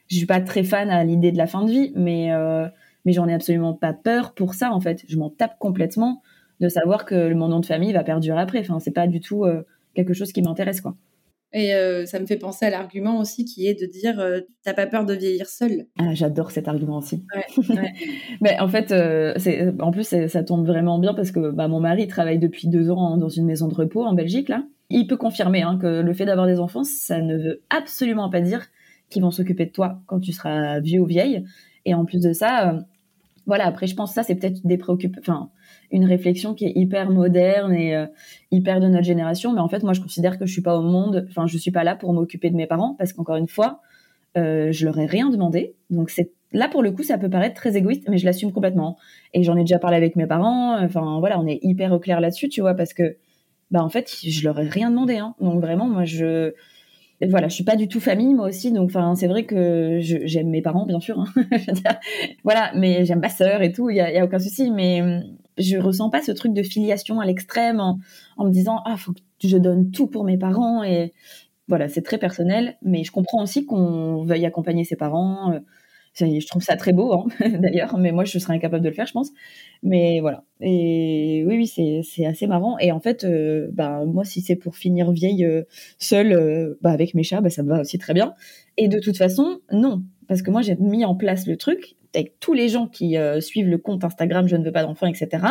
[0.08, 2.68] je suis pas très fan à l'idée de la fin de vie, mais euh,
[3.04, 5.04] mais j'en ai absolument pas peur pour ça en fait.
[5.08, 6.22] Je m'en tape complètement
[6.60, 8.60] de savoir que mon nom de famille va perdurer après.
[8.60, 9.62] Enfin, c'est pas du tout euh,
[9.94, 10.94] quelque chose qui m'intéresse quoi.
[11.56, 14.74] Et euh, ça me fait penser à l'argument aussi qui est de dire euh, t'as
[14.74, 15.86] pas peur de vieillir seul.
[16.00, 17.24] Ah, j'adore cet argument aussi.
[18.40, 21.78] Mais en fait, euh, c'est, en plus, ça tombe vraiment bien parce que bah, mon
[21.78, 24.64] mari travaille depuis deux ans dans une maison de repos en Belgique là.
[24.90, 28.40] Il peut confirmer hein, que le fait d'avoir des enfants, ça ne veut absolument pas
[28.40, 28.66] dire
[29.08, 31.44] qu'ils vont s'occuper de toi quand tu seras vieux ou vieille.
[31.84, 32.84] Et en plus de ça,
[33.46, 33.66] voilà.
[33.66, 35.32] Après, je pense que ça, c'est peut-être des préoccupations.
[35.32, 35.50] Enfin,
[35.90, 38.06] une réflexion qui est hyper moderne et euh,
[38.50, 39.52] hyper de notre génération.
[39.52, 41.70] Mais en fait, moi, je considère que je suis pas au monde, enfin, je suis
[41.70, 43.80] pas là pour m'occuper de mes parents parce qu'encore une fois,
[44.36, 45.74] euh, je leur ai rien demandé.
[45.90, 48.96] Donc c'est là pour le coup, ça peut paraître très égoïste, mais je l'assume complètement.
[49.32, 50.78] Et j'en ai déjà parlé avec mes parents.
[50.82, 53.16] Enfin voilà, on est hyper au clair là-dessus, tu vois, parce que
[53.70, 55.16] bah en fait, je leur ai rien demandé.
[55.16, 55.34] Hein.
[55.40, 56.52] Donc vraiment, moi, je
[57.28, 60.50] voilà, je suis pas du tout famille moi aussi, donc enfin c'est vrai que j'aime
[60.50, 61.26] mes parents bien sûr, hein.
[62.44, 65.00] voilà, mais j'aime ma sœur et tout, il y y a, aucun souci, mais
[65.58, 67.98] je ressens pas ce truc de filiation à l'extrême en,
[68.44, 71.12] me disant ah faut que je donne tout pour mes parents et
[71.68, 75.60] voilà c'est très personnel mais je comprends aussi qu'on veuille accompagner ses parents euh,
[76.20, 77.26] je trouve ça très beau hein,
[77.60, 79.32] d'ailleurs mais moi je serais incapable de le faire je pense.
[79.82, 80.44] Mais voilà.
[80.60, 82.78] Et oui oui c'est assez marrant.
[82.78, 85.62] Et en fait euh, bah moi si c'est pour finir vieille euh,
[85.98, 88.34] seule bah, avec mes chats bah ça me va aussi très bien.
[88.76, 92.38] Et de toute façon non parce que moi j'ai mis en place le truc avec
[92.40, 95.44] tous les gens qui euh, suivent le compte Instagram Je ne veux pas d'enfants, etc.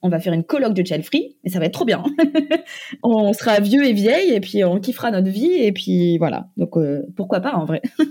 [0.00, 2.04] On va faire une colloque de child free et ça va être trop bien.
[3.02, 6.50] on sera vieux et vieille et puis on kiffera notre vie et puis voilà.
[6.56, 7.82] Donc euh, pourquoi pas en vrai?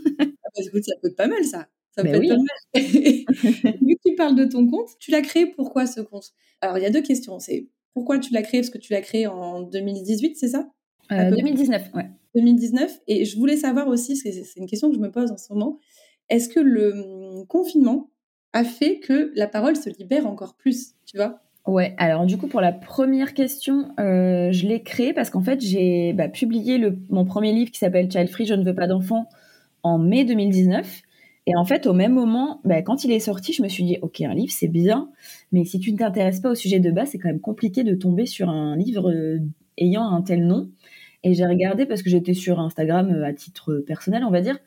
[0.49, 1.67] Ah bah, ça peut être pas mal ça.
[1.95, 2.83] Ça peut être pas mal.
[2.83, 6.31] Vu que tu parles de ton compte, tu l'as créé pourquoi ce compte?
[6.61, 7.37] Alors il y a deux questions.
[7.39, 8.61] C'est pourquoi tu l'as créé?
[8.61, 10.67] Parce que tu l'as créé en 2018, c'est ça?
[11.09, 12.09] 2019, euh, ouais.
[12.35, 13.01] 2019.
[13.07, 15.79] Et je voulais savoir aussi, c'est une question que je me pose en ce moment,
[16.29, 18.09] est-ce que le hum, confinement
[18.53, 21.41] a fait que la parole se libère encore plus, tu vois?
[21.65, 25.59] Ouais, alors du coup pour la première question, euh, je l'ai créé parce qu'en fait
[25.59, 28.87] j'ai bah, publié le, mon premier livre qui s'appelle Child Free, je ne veux pas
[28.87, 29.27] d'enfants
[29.83, 31.01] en mai 2019.
[31.49, 33.97] Et en fait, au même moment, bah, quand il est sorti, je me suis dit,
[34.01, 35.09] ok, un livre, c'est bien,
[35.53, 37.95] mais si tu ne t'intéresses pas au sujet de base, c'est quand même compliqué de
[37.95, 39.39] tomber sur un livre euh,
[39.77, 40.69] ayant un tel nom.
[41.23, 44.57] Et j'ai regardé parce que j'étais sur Instagram euh, à titre personnel, on va dire,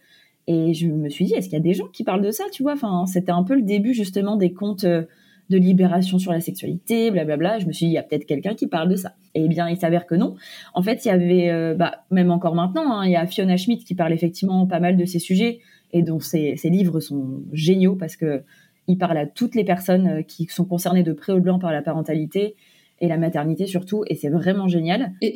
[0.47, 2.45] et je me suis dit, est-ce qu'il y a des gens qui parlent de ça,
[2.53, 2.73] tu vois?
[2.73, 5.05] Enfin, c'était un peu le début justement des comptes euh,
[5.49, 7.59] de libération sur la sexualité, blablabla.
[7.59, 9.15] Je me suis dit, il y a peut-être quelqu'un qui parle de ça.
[9.35, 10.35] Et eh bien, il s'avère que non.
[10.75, 13.57] En fait, il y avait, euh, bah, même encore maintenant, hein, il y a Fiona
[13.57, 15.61] Schmidt qui parle effectivement pas mal de ces sujets
[15.93, 18.43] et dont ses, livres sont géniaux parce que
[18.89, 21.71] il parle à toutes les personnes qui sont concernées de près ou de loin par
[21.71, 22.57] la parentalité
[23.01, 24.05] et la maternité surtout.
[24.09, 25.13] Et c'est vraiment génial.
[25.21, 25.35] Et,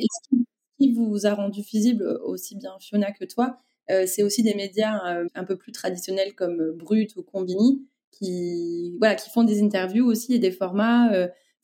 [0.79, 3.59] qui vous a rendu visible aussi bien Fiona que toi,
[3.91, 7.85] euh, c'est aussi des médias euh, un peu plus traditionnels comme euh, Brut ou Combini
[8.11, 11.09] qui, voilà, qui font des interviews aussi et des formats.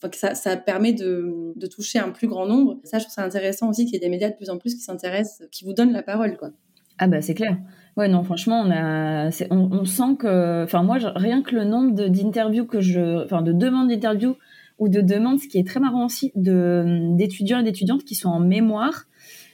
[0.04, 2.80] Enfin, ça, ça, permet de, de, toucher un plus grand nombre.
[2.84, 4.76] Ça, je trouve ça intéressant aussi qu'il y ait des médias de plus en plus
[4.76, 6.52] qui s'intéressent, qui vous donnent la parole, quoi.
[6.98, 7.58] Ah bah c'est clair.
[7.98, 12.66] Ouais non franchement on a, on, sent que, enfin moi rien que le nombre d'interviews
[12.66, 14.36] que je, enfin de demandes d'interviews
[14.82, 18.40] ou de demandes, ce qui est très marrant aussi, d'étudiants et d'étudiantes qui sont en
[18.40, 19.06] mémoire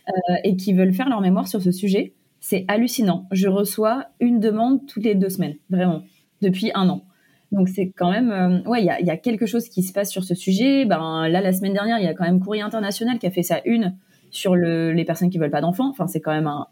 [0.07, 2.13] euh, et qui veulent faire leur mémoire sur ce sujet.
[2.39, 3.27] C'est hallucinant.
[3.33, 6.03] Je reçois une demande toutes les deux semaines, vraiment,
[6.41, 7.03] depuis un an.
[7.51, 10.23] Donc c'est quand même, euh, ouais, il y a, quelque chose qui se passe sur
[10.23, 10.85] ce sujet.
[10.85, 13.43] Ben là, la semaine dernière, il y a quand même Courrier International qui a fait
[13.43, 13.97] sa une
[14.31, 15.89] sur les personnes qui veulent pas d'enfants.
[15.89, 16.67] Enfin, c'est quand même un,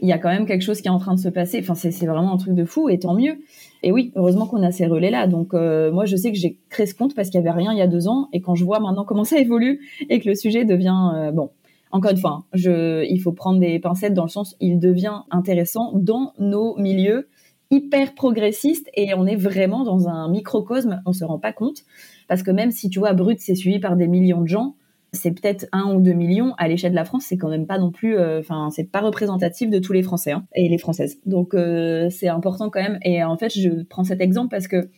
[0.00, 1.60] il y a quand même quelque chose qui est en train de se passer.
[1.60, 3.38] Enfin, c'est vraiment un truc de fou et tant mieux.
[3.82, 5.26] Et oui, heureusement qu'on a ces relais là.
[5.26, 7.72] Donc euh, moi, je sais que j'ai créé ce compte parce qu'il y avait rien
[7.72, 10.28] il y a deux ans et quand je vois maintenant comment ça évolue et que
[10.28, 11.50] le sujet devient euh, bon,
[11.90, 15.92] encore une fois, hein, il faut prendre des pincettes dans le sens, il devient intéressant
[15.94, 17.28] dans nos milieux
[17.70, 21.84] hyper progressistes et on est vraiment dans un microcosme, on se rend pas compte
[22.26, 24.74] parce que même si tu vois Brut c'est suivi par des millions de gens,
[25.14, 27.78] c'est peut-être un ou deux millions à l'échelle de la France, c'est quand même pas
[27.78, 31.18] non plus, euh, enfin c'est pas représentatif de tous les Français hein, et les Françaises.
[31.24, 32.98] Donc euh, c'est important quand même.
[33.02, 34.88] Et en fait je prends cet exemple parce que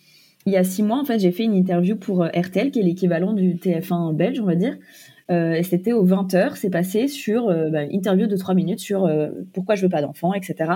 [0.46, 2.80] il y a six mois en fait j'ai fait une interview pour euh, RTL qui
[2.80, 4.76] est l'équivalent du TF1 belge on va dire
[5.28, 9.04] euh, c'était aux 20h, c'est passé sur euh, bah, une interview de 3 minutes sur
[9.06, 10.72] euh, pourquoi je veux pas d'enfant, etc.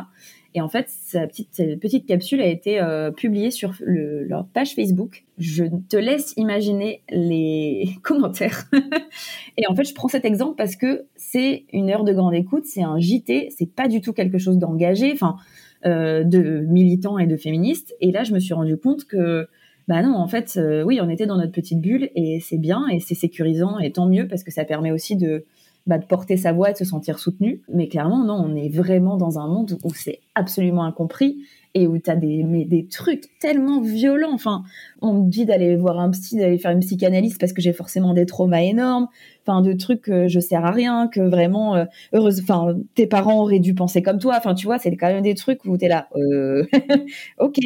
[0.55, 2.81] Et en fait, sa petite, cette petite capsule a été
[3.17, 5.25] publiée sur le, leur page Facebook.
[5.39, 8.65] Je te laisse imaginer les commentaires.
[9.57, 12.65] et en fait, je prends cet exemple parce que c'est une heure de grande écoute,
[12.65, 15.37] c'est un JT, c'est pas du tout quelque chose d'engagé, enfin,
[15.85, 17.95] de militant et de féministe.
[18.01, 19.47] Et là, je me suis rendu compte que
[19.91, 22.87] bah non, en fait, euh, oui, on était dans notre petite bulle et c'est bien
[22.93, 25.45] et c'est sécurisant et tant mieux parce que ça permet aussi de
[25.87, 27.63] bah, de porter sa voix et de se sentir soutenu.
[27.73, 31.39] Mais clairement, non, on est vraiment dans un monde où c'est absolument incompris
[31.75, 34.33] et où tu as des, des trucs tellement violents.
[34.33, 34.65] Enfin,
[35.03, 38.13] on me dit d'aller voir un psy, d'aller faire une psychanalyse parce que j'ai forcément
[38.13, 39.09] des traumas énormes.
[39.47, 43.41] Enfin, de trucs que je sers à rien, que vraiment, euh, heureuse, enfin, tes parents
[43.41, 44.35] auraient dû penser comme toi.
[44.37, 46.65] Enfin, tu vois, c'est quand même des trucs où tu es là, euh,
[47.39, 47.59] ok.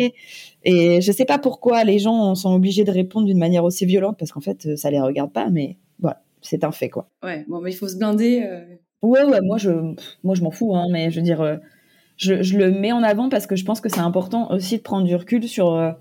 [0.64, 4.16] Et je sais pas pourquoi les gens sont obligés de répondre d'une manière aussi violente
[4.18, 5.76] parce qu'en fait, ça les regarde pas, mais
[6.44, 7.10] c'est un fait, quoi.
[7.22, 8.44] Ouais, bon, mais il faut se blinder.
[8.44, 8.64] Euh.
[9.02, 9.70] Ouais, ouais, moi, je,
[10.22, 11.58] moi, je m'en fous, hein, mais je veux dire,
[12.16, 15.06] je, le mets en avant parce que je pense que c'est important aussi de prendre
[15.06, 15.92] du recul sur euh,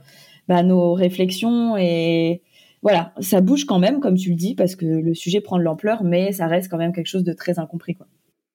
[0.47, 2.41] bah, nos réflexions et
[2.81, 5.63] voilà, ça bouge quand même, comme tu le dis, parce que le sujet prend de
[5.63, 7.95] l'ampleur, mais ça reste quand même quelque chose de très incompris.
[7.95, 8.07] Quoi.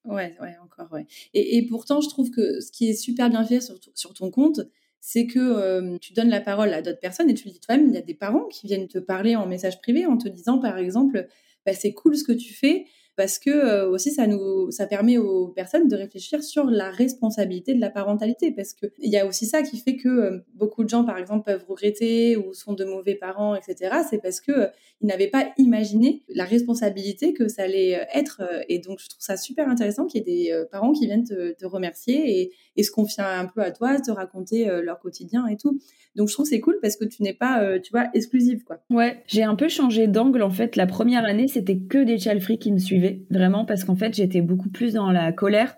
[0.04, 1.06] Ouais, ouais, encore, ouais.
[1.32, 3.60] Et, pourtant, je trouve que ce qui est super bien fait
[3.94, 4.60] sur, ton compte,
[5.00, 7.88] c'est que euh, tu donnes la parole à d'autres personnes et tu le dis toi-même,
[7.88, 10.58] il y a des parents qui viennent te parler en message privé en te disant,
[10.58, 11.26] par exemple,
[11.68, 12.86] bah, c'est cool ce que tu fais,
[13.18, 17.74] parce que euh, aussi ça nous ça permet aux personnes de réfléchir sur la responsabilité
[17.74, 18.52] de la parentalité.
[18.52, 21.18] Parce que il y a aussi ça qui fait que euh, beaucoup de gens par
[21.18, 24.66] exemple peuvent regretter ou sont de mauvais parents etc c'est parce que euh,
[25.00, 29.36] ils n'avaient pas imaginé la responsabilité que ça allait être et donc je trouve ça
[29.36, 33.46] super intéressant qu'il y ait des parents qui viennent te, remercier et, se confier un
[33.46, 35.78] peu à toi te raconter leur quotidien et tout.
[36.16, 38.80] Donc je trouve c'est cool parce que tu n'es pas tu vois exclusive quoi.
[38.90, 40.74] Ouais j'ai un peu changé d'angle en fait.
[40.74, 44.40] La première année c'était que des child qui me suivaient vraiment, parce qu'en fait, j'étais
[44.40, 45.76] beaucoup plus dans la colère,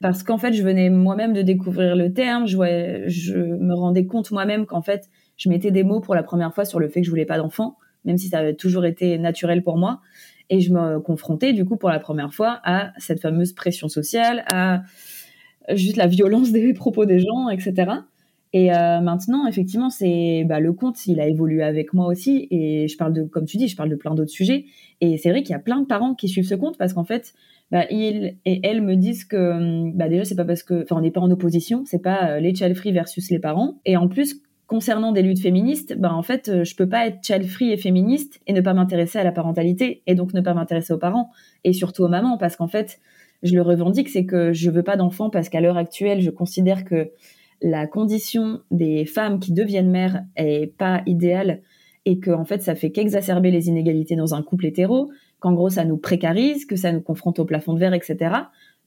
[0.00, 2.56] parce qu'en fait, je venais moi-même de découvrir le terme, je,
[3.06, 6.64] je me rendais compte moi-même qu'en fait, je mettais des mots pour la première fois
[6.64, 9.62] sur le fait que je voulais pas d'enfant, même si ça avait toujours été naturel
[9.62, 10.00] pour moi.
[10.50, 14.44] Et je me confrontais, du coup, pour la première fois à cette fameuse pression sociale,
[14.52, 14.82] à
[15.70, 17.90] juste la violence des propos des gens, etc.
[18.52, 22.48] Et euh, maintenant, effectivement, c'est bah, le compte, il a évolué avec moi aussi.
[22.50, 24.66] Et je parle de, comme tu dis, je parle de plein d'autres sujets.
[25.00, 27.04] Et c'est vrai qu'il y a plein de parents qui suivent ce compte parce qu'en
[27.04, 27.32] fait,
[27.70, 31.00] bah, ils et elles me disent que bah, déjà, c'est pas parce que, enfin, on
[31.00, 33.80] n'est pas en opposition, c'est pas euh, les child versus les parents.
[33.86, 37.20] Et en plus, concernant des luttes féministes, bah, en fait, euh, je peux pas être
[37.22, 40.92] child et féministe et ne pas m'intéresser à la parentalité et donc ne pas m'intéresser
[40.92, 41.30] aux parents
[41.64, 43.00] et surtout aux mamans parce qu'en fait,
[43.42, 46.84] je le revendique, c'est que je veux pas d'enfants parce qu'à l'heure actuelle, je considère
[46.84, 47.10] que
[47.62, 51.62] la condition des femmes qui deviennent mères est pas idéale
[52.04, 55.70] et que en fait ça fait qu'exacerber les inégalités dans un couple hétéro, qu'en gros
[55.70, 58.34] ça nous précarise, que ça nous confronte au plafond de verre, etc.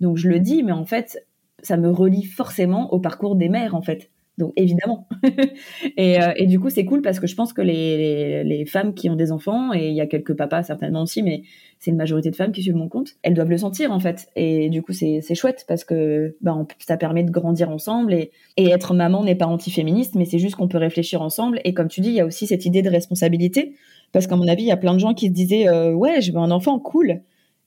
[0.01, 1.25] Donc je le dis, mais en fait
[1.61, 4.11] ça me relie forcément au parcours des mères en fait.
[4.37, 5.07] Donc évidemment.
[5.97, 8.93] et, euh, et, du coup, c'est cool parce que je pense que les, les, femmes
[8.93, 11.43] qui ont des enfants, et il y a quelques papas certainement aussi, mais
[11.79, 14.27] c'est une majorité de femmes qui suivent mon compte, elles doivent le sentir en fait.
[14.35, 18.13] Et du coup, c'est chouette parce que bah, ça permet de grandir ensemble.
[18.13, 21.61] Et, et être maman n'est pas anti-féministe, mais c'est juste qu'on peut réfléchir ensemble.
[21.63, 23.75] Et comme tu dis, il y a aussi cette idée de responsabilité.
[24.11, 26.21] Parce qu'à mon avis, il y a plein de gens qui se disaient euh, Ouais,
[26.21, 27.21] je veux un enfant, cool.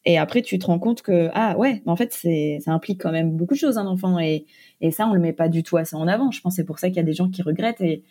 [0.05, 3.13] Et après, tu te rends compte que, ah ouais, en fait, c'est, ça implique quand
[3.13, 4.19] même beaucoup de choses, un enfant.
[4.19, 4.47] Et,
[4.81, 6.31] et ça, on le met pas du tout assez en avant.
[6.31, 8.05] Je pense c'est pour ça qu'il y a des gens qui regrettent et,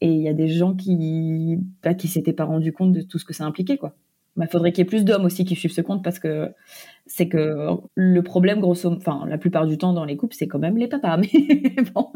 [0.00, 3.18] et il y a des gens qui, bah, qui s'étaient pas rendus compte de tout
[3.18, 3.94] ce que ça impliquait, quoi.
[4.36, 6.50] Il bah, faudrait qu'il y ait plus d'hommes aussi qui suivent ce compte parce que
[7.06, 10.60] c'est que le problème, grosso enfin, la plupart du temps dans les couples, c'est quand
[10.60, 11.16] même les papas.
[11.18, 12.12] Mais bon.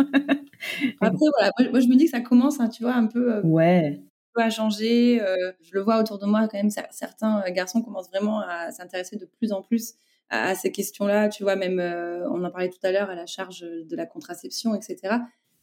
[1.00, 3.34] Après, voilà, moi, je me dis que ça commence, hein, tu vois, un peu.
[3.34, 4.00] Euh, ouais
[4.42, 5.22] à changer.
[5.22, 8.70] Euh, je le vois autour de moi quand même, certains euh, garçons commencent vraiment à
[8.72, 9.94] s'intéresser de plus en plus
[10.30, 11.28] à, ces questions-là.
[11.28, 14.06] Tu vois, même euh, on en parlait tout à l'heure à la charge de la
[14.06, 15.16] contraception, etc.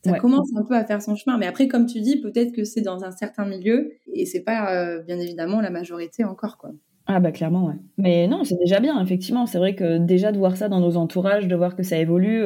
[0.04, 1.38] Ça commence un peu à faire son chemin.
[1.38, 4.98] Mais après, comme tu dis, peut-être que c'est dans un certain milieu et c'est pas
[5.02, 6.72] bien évidemment la majorité encore, quoi.
[7.06, 7.76] Ah bah clairement, ouais.
[7.98, 9.46] Mais non, c'est déjà bien, effectivement.
[9.46, 12.44] C'est vrai que déjà de voir ça dans nos entourages, de voir que ça évolue,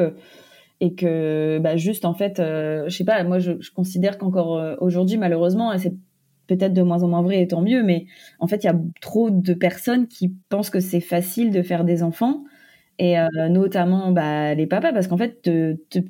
[0.81, 5.15] et que bah, juste en fait, je sais pas, moi je, je considère qu'encore aujourd'hui,
[5.15, 5.93] malheureusement, et c'est
[6.47, 8.05] peut-être de moins en moins vrai et tant mieux, mais
[8.39, 11.83] en fait, il y a trop de personnes qui pensent que c'est facile de faire
[11.83, 12.43] des enfants,
[12.97, 15.49] et euh, notamment bah, les papas, parce qu'en fait,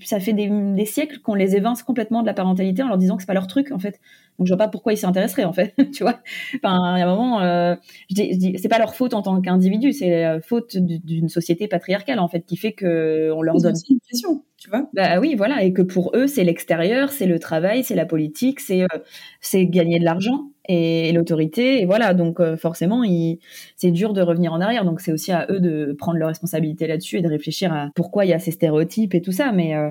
[0.04, 3.24] ça fait des, siècles qu'on les évince complètement de la parentalité en leur disant que
[3.24, 4.00] c'est pas leur truc, en fait.
[4.38, 6.20] Donc je vois pas pourquoi ils s'intéresseraient, en fait, tu vois.
[6.56, 7.76] Enfin, il y a un moment, euh,
[8.10, 12.20] je dis, c'est pas leur faute en tant qu'individu, c'est la faute d'une société patriarcale,
[12.20, 15.64] en fait, qui fait que on leur donne une pression tu vois Bah oui, voilà,
[15.64, 18.88] et que pour eux, c'est l'extérieur, c'est le travail, c'est la politique, c'est euh,
[19.42, 22.14] c'est gagner de l'argent et, l'autorité, et voilà.
[22.14, 23.04] Donc euh, forcément,
[23.76, 24.86] c'est dur de revenir en arrière.
[24.86, 28.26] Donc c'est aussi à eux de prendre leurs responsabilités là-dessus et de réfléchir à pourquoi
[28.26, 29.52] il y a ces stéréotypes et tout ça.
[29.52, 29.90] Mais euh,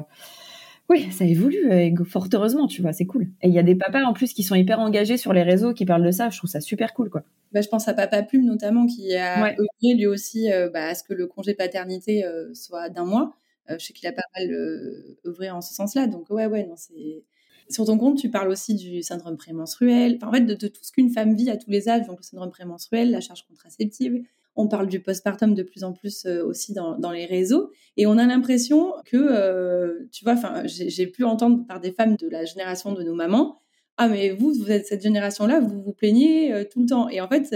[0.88, 3.28] oui, ça évolue, et fort heureusement, tu vois, c'est cool.
[3.42, 5.72] Et il y a des papas en plus qui sont hyper engagés sur les réseaux,
[5.72, 6.30] qui parlent de ça.
[6.30, 7.22] Je trouve ça super cool, quoi.
[7.52, 11.02] Bah, je pense à Papa Plume notamment, qui a œuvré lui aussi bah, à ce
[11.02, 13.34] que le congé paternité soit d'un mois.
[13.70, 16.06] Euh, je sais qu'il a pas mal euh, œuvré en ce sens-là.
[16.06, 17.24] Donc, ouais, ouais, non, c'est.
[17.70, 21.10] Sur ton compte, tu parles aussi du syndrome prémenstruel, en fait, de, tout ce qu'une
[21.10, 24.22] femme vit à tous les âges, donc le syndrome prémenstruel, la charge contraceptive.
[24.56, 27.72] On parle du postpartum de plus en plus aussi dans, les réseaux.
[27.96, 30.36] Et on a l'impression que, tu vois,
[30.66, 33.56] j'ai pu entendre par des femmes de la génération de nos mamans,
[33.96, 37.08] ah mais vous, vous êtes cette génération-là, vous vous plaignez tout le temps.
[37.08, 37.54] Et en fait,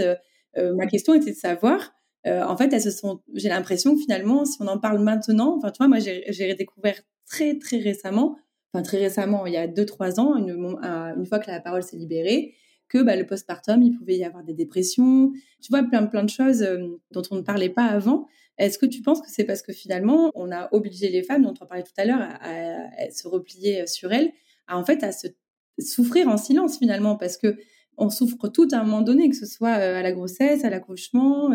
[0.57, 1.93] ma question était de savoir,
[2.25, 5.71] en fait, elles se sont, j'ai l'impression que finalement, si on en parle maintenant, enfin,
[5.71, 8.37] tu vois, moi, j'ai découvert très, très récemment,
[8.73, 11.97] enfin, très récemment, il y a deux, trois ans, une, fois que la parole s'est
[11.97, 12.55] libérée,
[12.87, 16.29] que bah, le postpartum, il pouvait y avoir des dépressions, tu vois, plein, plein de
[16.29, 16.67] choses
[17.11, 18.27] dont on ne parlait pas avant.
[18.57, 21.53] Est-ce que tu penses que c'est parce que finalement, on a obligé les femmes, dont
[21.61, 24.31] on parlait tout à l'heure, à, se replier sur elles,
[24.67, 25.27] à en fait à se
[25.79, 27.57] souffrir en silence finalement, parce que
[27.97, 31.51] on souffre tout à un moment donné, que ce soit à la grossesse, à l'accouchement,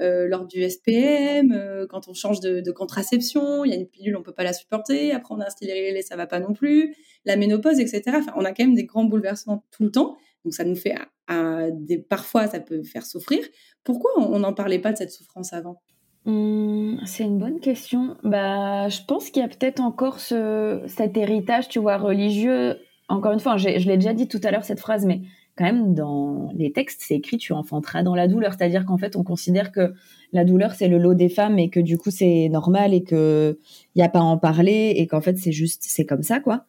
[0.00, 4.16] euh, lors du SPM, euh, quand on change de, contraception, il y a une pilule,
[4.16, 6.94] on peut pas la supporter, après on a un stérilet, ça va pas non plus,
[7.24, 8.02] la ménopause, etc.
[8.18, 10.94] Enfin, on a quand même des grands bouleversements tout le temps, donc ça nous fait,
[11.72, 13.40] des, parfois ça peut faire souffrir.
[13.84, 15.80] Pourquoi on n'en parlait pas de cette souffrance avant?
[16.26, 18.16] Mmh, c'est une bonne question.
[18.24, 22.76] Bah, je pense qu'il y a peut-être encore ce, cet héritage, tu vois, religieux.
[23.08, 25.22] Encore une fois, je l'ai déjà dit tout à l'heure cette phrase, mais
[25.56, 29.16] quand même dans les textes, c'est écrit tu enfanteras dans la douleur, c'est-à-dire qu'en fait
[29.16, 29.94] on considère que
[30.32, 33.58] la douleur c'est le lot des femmes et que du coup c'est normal et que
[33.94, 36.40] il y a pas à en parler et qu'en fait c'est juste c'est comme ça
[36.40, 36.64] quoi.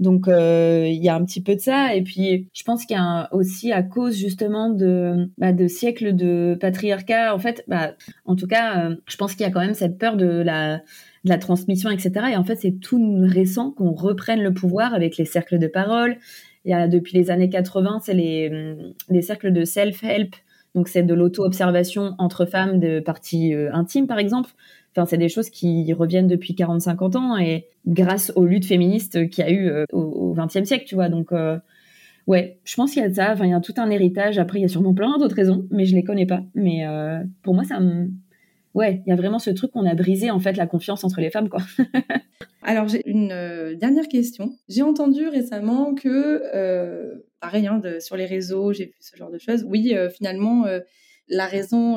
[0.00, 1.94] Donc euh, il y a un petit peu de ça.
[1.94, 6.16] Et puis je pense qu'il y a aussi à cause justement de bah, de siècles
[6.16, 7.92] de patriarcat en fait bah,
[8.24, 11.38] en tout cas euh, je pense qu'il y a quand même cette peur de la
[11.38, 15.58] transmission etc et en fait c'est tout récent qu'on reprenne le pouvoir avec les cercles
[15.58, 16.16] de parole
[16.64, 18.76] il y a depuis les années 80, c'est les,
[19.10, 20.34] les cercles de self-help.
[20.74, 24.50] Donc c'est de l'auto-observation entre femmes de parties euh, intimes, par exemple.
[24.92, 29.44] Enfin, c'est des choses qui reviennent depuis 40-50 ans et grâce aux luttes féministes qu'il
[29.44, 31.08] y a eu euh, au XXe siècle, tu vois.
[31.08, 31.58] Donc, euh,
[32.26, 33.32] ouais, je pense qu'il y a de ça.
[33.32, 34.38] Enfin, il y a tout un héritage.
[34.38, 36.42] Après, il y a sûrement plein d'autres raisons, mais je les connais pas.
[36.54, 36.84] Mais
[37.42, 38.08] pour moi, ça me,
[38.74, 41.20] ouais, il y a vraiment ce truc qu'on a brisé en fait la confiance entre
[41.20, 41.62] les femmes, quoi.
[42.62, 44.56] Alors j'ai une euh, dernière question.
[44.68, 49.38] J'ai entendu récemment que, euh, pareil, hein, sur les réseaux, j'ai vu ce genre de
[49.38, 49.64] choses.
[49.68, 50.64] Oui, euh, finalement,
[51.28, 51.96] la raison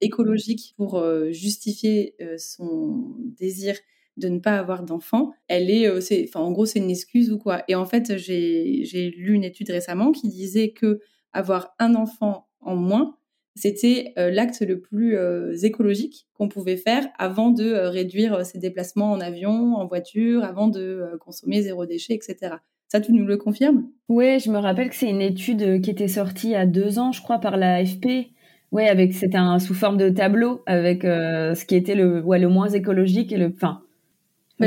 [0.00, 3.76] écologique pour justifier son désir
[4.16, 7.62] de ne pas avoir d'enfant, elle est, enfin, en gros, c'est une excuse ou quoi?
[7.68, 11.00] Et en fait, j'ai lu une étude récemment qui disait que
[11.32, 13.16] avoir un enfant en moins,
[13.54, 18.58] c'était euh, l'acte le plus euh, écologique qu'on pouvait faire avant de euh, réduire ses
[18.58, 22.56] déplacements en avion, en voiture, avant de consommer zéro déchet, etc.
[22.88, 23.88] Ça, tu nous le confirmes?
[24.08, 26.98] Oui, je me rappelle que c'est une étude qui était sortie il y a deux
[26.98, 28.30] ans, je crois, par la AFP.
[28.70, 32.68] Oui, avec c'était sous forme de tableau avec ce qui était le ouais, le moins
[32.68, 33.82] écologique et le enfin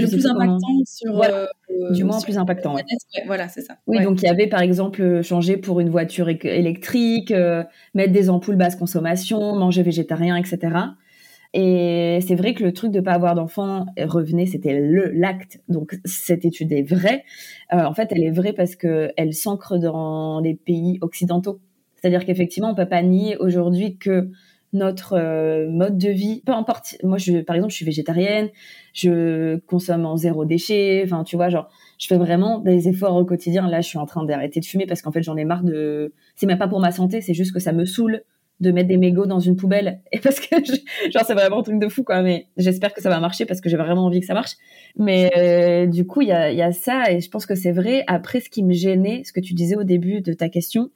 [0.01, 1.21] le plus impactant sur.
[1.21, 1.45] Euh,
[1.91, 2.75] du moins plus impactant.
[3.25, 3.77] voilà, c'est ça.
[3.87, 8.13] Oui, donc il y avait par exemple euh, changer pour une voiture électrique, euh, mettre
[8.13, 10.59] des ampoules basse consommation, manger végétarien, etc.
[11.53, 15.61] Et c'est vrai que le truc de pas avoir d'enfant revenait, c'était le l'acte.
[15.69, 17.23] Donc cette étude est vraie.
[17.71, 21.61] en fait, elle est vraie parce que elle s'ancre dans les pays occidentaux.
[21.95, 24.29] C'est-à-dire qu'effectivement, on peut pas nier aujourd'hui que
[24.75, 26.41] notre euh, mode de vie.
[26.45, 26.97] Peu importe.
[27.03, 27.17] Moi,
[27.47, 28.49] par exemple, je suis végétarienne,
[28.93, 31.01] je consomme en zéro déchet.
[31.05, 33.67] Enfin, tu vois, genre, je fais vraiment des efforts au quotidien.
[33.67, 36.13] Là, je suis en train d'arrêter de fumer parce qu'en fait, j'en ai marre de.
[36.35, 38.23] C'est même pas pour ma santé, c'est juste que ça me saoule
[38.61, 41.77] de mettre des mégots dans une poubelle et parce que genre c'est vraiment un truc
[41.77, 44.25] de fou quoi mais j'espère que ça va marcher parce que j'ai vraiment envie que
[44.25, 44.53] ça marche
[44.97, 48.39] mais euh, du coup il y a ça et je pense que c'est vrai après
[48.39, 50.89] ce qui me gênait ce que tu disais au début de ta question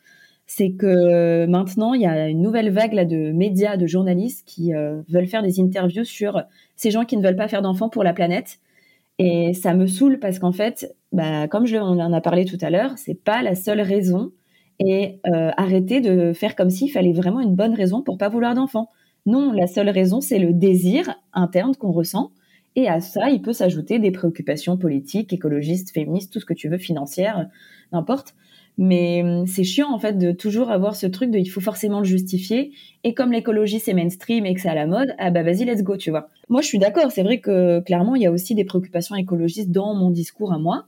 [0.51, 4.99] c'est que maintenant, il y a une nouvelle vague de médias, de journalistes qui euh,
[5.07, 6.41] veulent faire des interviews sur
[6.75, 8.57] ces gens qui ne veulent pas faire d'enfants pour la planète.
[9.19, 12.57] Et ça me saoule parce qu'en fait, bah, comme je, on en a parlé tout
[12.61, 14.31] à l'heure, c'est pas la seule raison.
[14.79, 18.55] Et euh, arrêter de faire comme s'il fallait vraiment une bonne raison pour pas vouloir
[18.55, 18.89] d'enfants.
[19.27, 22.31] Non, la seule raison, c'est le désir interne qu'on ressent.
[22.75, 26.69] Et à ça, il peut s'ajouter des préoccupations politiques, écologistes, féministes, tout ce que tu
[26.69, 27.49] veux, financières,
[27.91, 28.33] n'importe.
[28.82, 31.99] Mais hum, c'est chiant en fait de toujours avoir ce truc de il faut forcément
[31.99, 32.71] le justifier.
[33.03, 35.84] Et comme l'écologie c'est mainstream et que c'est à la mode, ah bah vas-y let's
[35.84, 36.30] go, tu vois.
[36.47, 39.69] Moi je suis d'accord, c'est vrai que clairement il y a aussi des préoccupations écologistes
[39.69, 40.86] dans mon discours à moi.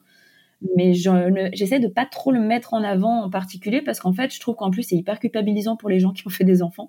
[0.78, 4.40] Mais j'essaie de pas trop le mettre en avant en particulier parce qu'en fait je
[4.40, 6.88] trouve qu'en plus c'est hyper culpabilisant pour les gens qui ont fait des enfants.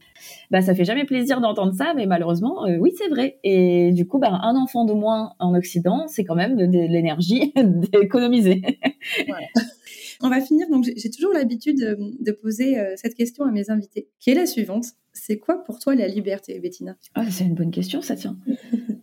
[0.52, 3.40] Bah ça fait jamais plaisir d'entendre ça, mais malheureusement euh, oui c'est vrai.
[3.42, 6.78] Et du coup bah un enfant de moins en Occident c'est quand même de, de
[6.78, 8.62] l'énergie d'économiser.
[9.26, 9.48] Ouais.
[10.22, 10.68] On va finir.
[10.70, 14.46] Donc, j'ai toujours l'habitude de, poser euh, cette question à mes invités, qui est la
[14.46, 14.86] suivante.
[15.12, 16.96] C'est quoi pour toi la liberté, Bettina?
[17.14, 18.36] Ah, C'est une bonne question, ça tient.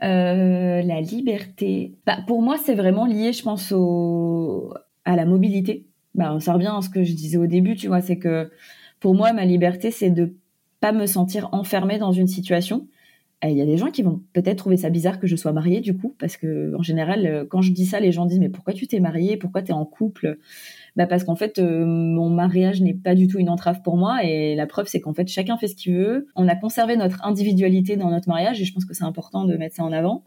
[0.02, 4.74] Euh, la liberté, bah, pour moi, c'est vraiment lié, je pense, au...
[5.04, 5.88] à la mobilité.
[6.16, 8.50] Bah, ça revient à ce que je disais au début, tu vois, c'est que
[9.02, 10.36] pour moi, ma liberté, c'est de
[10.80, 12.88] pas me sentir enfermée dans une situation.
[13.44, 15.80] Il y a des gens qui vont peut-être trouver ça bizarre que je sois mariée
[15.80, 18.50] du coup, parce que en général, euh, quand je dis ça, les gens disent mais
[18.50, 20.38] pourquoi tu t'es mariée, pourquoi tu es en couple?
[21.00, 24.26] Bah parce qu'en fait, euh, mon mariage n'est pas du tout une entrave pour moi,
[24.26, 26.28] et la preuve c'est qu'en fait chacun fait ce qu'il veut.
[26.36, 29.56] On a conservé notre individualité dans notre mariage, et je pense que c'est important de
[29.56, 30.26] mettre ça en avant.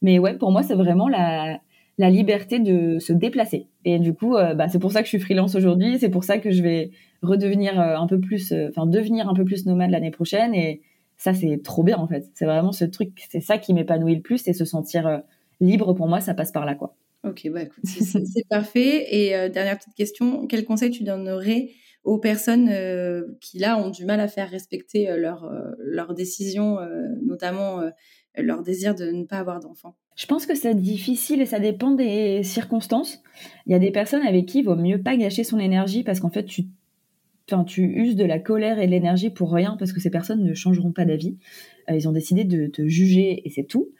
[0.00, 1.60] Mais ouais, pour moi, c'est vraiment la
[1.98, 3.68] la liberté de se déplacer.
[3.84, 5.98] Et du coup, euh, bah, c'est pour ça que je suis freelance aujourd'hui.
[5.98, 9.66] C'est pour ça que je vais redevenir un peu plus, enfin devenir un peu plus
[9.66, 10.54] nomade l'année prochaine.
[10.54, 10.80] Et
[11.18, 12.30] ça, c'est trop bien en fait.
[12.32, 15.18] C'est vraiment ce truc, c'est ça qui m'épanouit le plus et se sentir euh,
[15.60, 16.96] libre pour moi, ça passe par là quoi.
[17.24, 19.06] Ok, bah écoute, c'est parfait.
[19.10, 21.70] Et euh, dernière petite question, quel conseil tu donnerais
[22.02, 26.78] aux personnes euh, qui là ont du mal à faire respecter leurs leur décisions,
[27.22, 27.80] notamment
[28.36, 29.96] leur désir de ne pas avoir d'enfants?
[30.16, 33.22] Je pense que c'est difficile et ça dépend des circonstances.
[33.66, 36.20] Il y a des personnes avec qui il vaut mieux pas gâcher son énergie parce
[36.20, 36.66] qu'en fait tu
[37.66, 40.54] tu uses de la colère et de l'énergie pour rien parce que ces personnes ne
[40.54, 41.36] changeront pas d'avis.
[41.90, 43.90] Euh, ils ont décidé de te juger et c'est tout.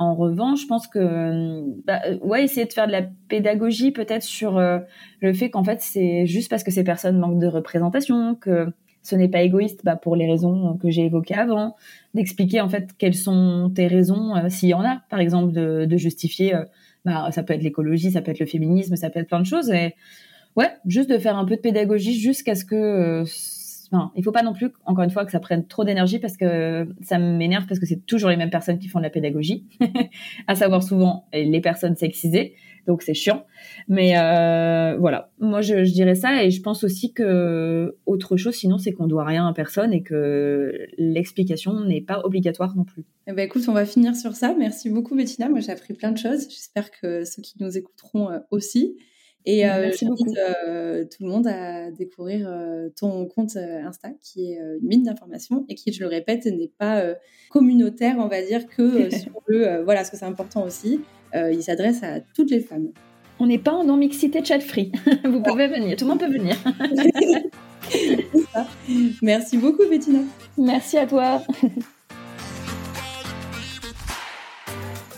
[0.00, 3.92] En revanche, je pense que, euh, bah, euh, ouais, essayer de faire de la pédagogie
[3.92, 8.34] peut-être sur le fait qu'en fait c'est juste parce que ces personnes manquent de représentation,
[8.34, 8.68] que
[9.02, 11.76] ce n'est pas égoïste bah, pour les raisons que j'ai évoquées avant,
[12.14, 15.96] d'expliquer en fait quelles sont tes raisons, s'il y en a, par exemple, de, de
[15.98, 16.54] justifier,
[17.04, 19.46] bah, ça peut être l'écologie, ça peut être le féminisme, ça peut être plein de
[19.46, 19.68] choses.
[19.70, 19.94] Et
[20.56, 23.24] ouais, juste de faire un peu de pédagogie jusqu'à ce que.
[23.92, 26.36] Enfin, il faut pas non plus, encore une fois, que ça prenne trop d'énergie parce
[26.36, 29.66] que ça m'énerve parce que c'est toujours les mêmes personnes qui font de la pédagogie,
[30.46, 32.54] à savoir souvent les personnes sexisées.
[32.86, 33.44] Donc c'est chiant.
[33.88, 38.54] Mais euh, voilà, moi je, je, dirais ça et je pense aussi que autre chose
[38.54, 43.04] sinon c'est qu'on doit rien à personne et que l'explication n'est pas obligatoire non plus.
[43.26, 44.54] Eh ben écoute, on va finir sur ça.
[44.58, 45.48] Merci beaucoup Bettina.
[45.48, 46.48] Moi j'ai appris plein de choses.
[46.48, 48.96] J'espère que ceux qui nous écouteront euh, aussi.
[49.46, 54.58] Et euh, j'invite euh, tout le monde à découvrir euh, ton compte Insta, qui est
[54.58, 57.02] une mine d'informations et qui, je le répète, n'est pas
[57.50, 59.82] communautaire, on va dire, que sur le.
[59.84, 61.00] voilà, ce que c'est important aussi.
[61.34, 62.88] il s'adresse à toutes les femmes.
[63.38, 64.92] On n'est pas en mixité chat free.
[65.24, 66.56] Vous pouvez venir, tout le monde peut venir.
[69.22, 70.20] Merci beaucoup, Bettina.
[70.58, 71.42] Merci à toi.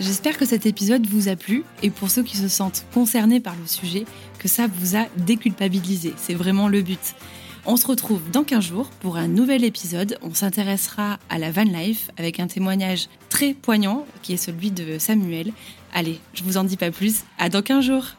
[0.02, 3.54] J'espère que cet épisode vous a plu et pour ceux qui se sentent concernés par
[3.54, 4.04] le sujet,
[4.40, 6.12] que ça vous a déculpabilisé.
[6.16, 7.14] C'est vraiment le but.
[7.66, 10.18] On se retrouve dans 15 jours pour un nouvel épisode.
[10.20, 14.98] On s'intéressera à la van life avec un témoignage très poignant qui est celui de
[14.98, 15.52] Samuel.
[15.94, 17.22] Allez, je vous en dis pas plus.
[17.38, 18.16] À dans 15 jours.